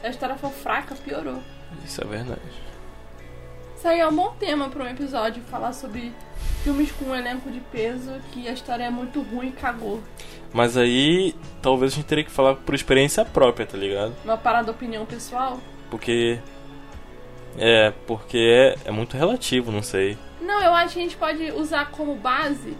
Se 0.01 0.07
a 0.07 0.09
história 0.09 0.37
for 0.37 0.51
fraca, 0.51 0.95
piorou. 0.95 1.41
Isso 1.85 2.01
é 2.01 2.07
verdade. 2.07 2.41
Isso 3.77 3.87
aí 3.87 3.99
é 3.99 4.07
um 4.07 4.15
bom 4.15 4.33
tema 4.37 4.67
para 4.69 4.83
um 4.83 4.87
episódio, 4.87 5.41
falar 5.43 5.71
sobre 5.71 6.13
filmes 6.63 6.91
com 6.91 7.05
um 7.05 7.15
elenco 7.15 7.49
de 7.49 7.61
peso 7.61 8.11
que 8.33 8.45
a 8.47 8.51
história 8.51 8.83
é 8.83 8.89
muito 8.89 9.21
ruim 9.21 9.47
e 9.47 9.51
cagou. 9.51 10.01
Mas 10.51 10.75
aí, 10.75 11.33
talvez 11.61 11.93
a 11.93 11.95
gente 11.95 12.05
teria 12.05 12.23
que 12.23 12.31
falar 12.31 12.55
por 12.55 12.75
experiência 12.75 13.23
própria, 13.23 13.65
tá 13.65 13.77
ligado? 13.77 14.13
Uma 14.25 14.37
parada 14.37 14.69
opinião 14.71 15.05
pessoal. 15.05 15.59
Porque. 15.89 16.39
É, 17.57 17.91
porque 18.07 18.37
é, 18.37 18.89
é 18.89 18.91
muito 18.91 19.17
relativo, 19.17 19.71
não 19.71 19.81
sei. 19.81 20.17
Não, 20.41 20.61
eu 20.61 20.73
acho 20.73 20.93
que 20.93 20.99
a 20.99 21.03
gente 21.03 21.17
pode 21.17 21.51
usar 21.51 21.89
como 21.91 22.15
base 22.15 22.77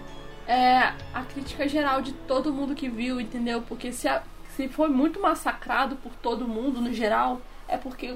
é, 0.48 0.94
a 1.14 1.24
crítica 1.24 1.68
geral 1.68 2.02
de 2.02 2.14
todo 2.14 2.54
mundo 2.54 2.74
que 2.76 2.88
viu, 2.90 3.20
entendeu? 3.20 3.62
Porque 3.68 3.92
se, 3.92 4.08
a- 4.08 4.24
se 4.56 4.68
foi 4.70 4.88
muito 4.90 5.20
massacrado 5.20 5.96
por 5.98 6.12
todo 6.22 6.48
mundo 6.48 6.80
no 6.82 6.94
geral, 6.94 7.42
é 7.68 7.78
porque 7.78 8.16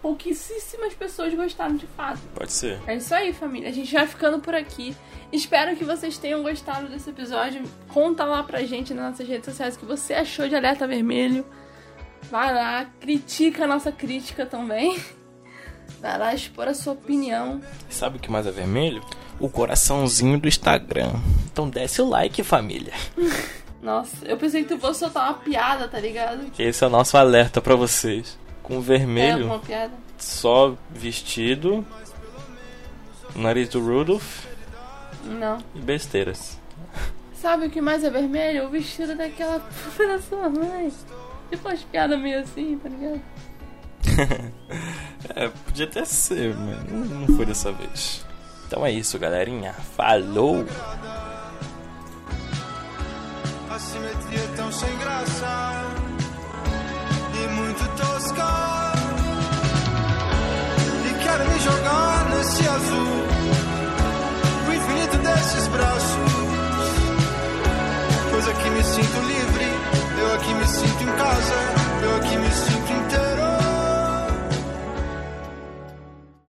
pouquíssimas 0.00 0.94
pessoas 0.94 1.34
gostaram 1.34 1.74
de 1.74 1.86
fato. 1.86 2.20
Pode 2.34 2.52
ser. 2.52 2.78
É 2.86 2.94
isso 2.94 3.12
aí, 3.14 3.32
família. 3.32 3.68
A 3.68 3.72
gente 3.72 3.92
vai 3.92 4.06
ficando 4.06 4.38
por 4.38 4.54
aqui. 4.54 4.94
Espero 5.32 5.74
que 5.76 5.84
vocês 5.84 6.16
tenham 6.18 6.42
gostado 6.42 6.88
desse 6.88 7.10
episódio. 7.10 7.62
Conta 7.88 8.24
lá 8.24 8.42
pra 8.42 8.62
gente 8.62 8.94
nas 8.94 9.10
nossas 9.10 9.26
redes 9.26 9.46
sociais 9.46 9.74
o 9.74 9.78
que 9.80 9.84
você 9.84 10.14
achou 10.14 10.48
de 10.48 10.54
Alerta 10.54 10.86
Vermelho. 10.86 11.44
Vai 12.30 12.52
lá, 12.54 12.86
critica 13.00 13.64
a 13.64 13.66
nossa 13.66 13.92
crítica 13.92 14.44
também. 14.46 14.98
Vai 16.00 16.18
lá 16.18 16.34
expor 16.34 16.68
a 16.68 16.74
sua 16.74 16.92
opinião. 16.94 17.60
Sabe 17.88 18.16
o 18.18 18.20
que 18.20 18.30
mais 18.30 18.46
é 18.46 18.50
vermelho? 18.50 19.02
O 19.38 19.48
coraçãozinho 19.48 20.38
do 20.38 20.48
Instagram. 20.48 21.12
Então 21.52 21.68
desce 21.68 22.02
o 22.02 22.08
like, 22.08 22.42
família. 22.42 22.92
Nossa, 23.82 24.24
eu 24.26 24.36
pensei 24.36 24.64
que 24.64 24.74
tu 24.74 24.80
fosse 24.80 25.00
soltar 25.00 25.24
uma 25.30 25.34
piada, 25.38 25.86
tá 25.86 26.00
ligado? 26.00 26.50
Esse 26.58 26.82
é 26.82 26.86
o 26.86 26.90
nosso 26.90 27.16
alerta 27.16 27.60
pra 27.60 27.76
vocês. 27.76 28.36
Com 28.62 28.78
É 28.78 28.80
vermelho, 28.80 29.46
uma 29.46 29.60
piada. 29.60 29.92
só 30.18 30.74
vestido, 30.90 31.86
nariz 33.36 33.68
do 33.68 33.80
Rudolph 33.80 34.44
Não. 35.24 35.58
e 35.74 35.78
besteiras. 35.78 36.58
Sabe 37.34 37.66
o 37.66 37.70
que 37.70 37.80
mais 37.80 38.02
é 38.02 38.10
vermelho? 38.10 38.66
O 38.66 38.70
vestido 38.70 39.14
daquela 39.14 39.58
da 39.98 40.18
sua 40.20 40.48
mãe. 40.48 40.92
Tipo 41.50 41.68
umas 41.68 41.82
piadas 41.84 42.18
meio 42.18 42.40
assim, 42.40 42.78
tá 42.78 42.88
ligado? 42.88 43.20
é, 45.34 45.48
podia 45.48 45.86
até 45.86 46.04
ser, 46.04 46.54
mas 46.54 47.10
não 47.10 47.36
foi 47.36 47.46
dessa 47.46 47.72
vez. 47.72 48.24
Então 48.66 48.84
é 48.84 48.90
isso, 48.90 49.18
galerinha. 49.18 49.72
Falou! 49.72 50.64
A 53.70 53.78
simetria 53.78 54.40
é 54.40 54.56
tão 54.56 54.72
sem 54.72 54.98
graça 54.98 55.84
e 57.34 57.48
muito 57.48 57.84
tosca. 57.96 58.92
E 61.04 61.24
quero 61.24 61.50
me 61.50 61.58
jogar 61.60 62.30
nesse 62.30 62.68
azul, 62.68 63.26
o 64.68 64.72
infinito 64.72 65.18
desses 65.18 65.68
braços. 65.68 66.32
Coisa 68.30 68.52
que 68.54 68.70
me 68.70 68.82
sinto 68.82 69.20
livre. 69.26 69.55
cose, 71.26 71.54
gli 72.00 72.06
me 72.06 72.36
mi 72.38 72.75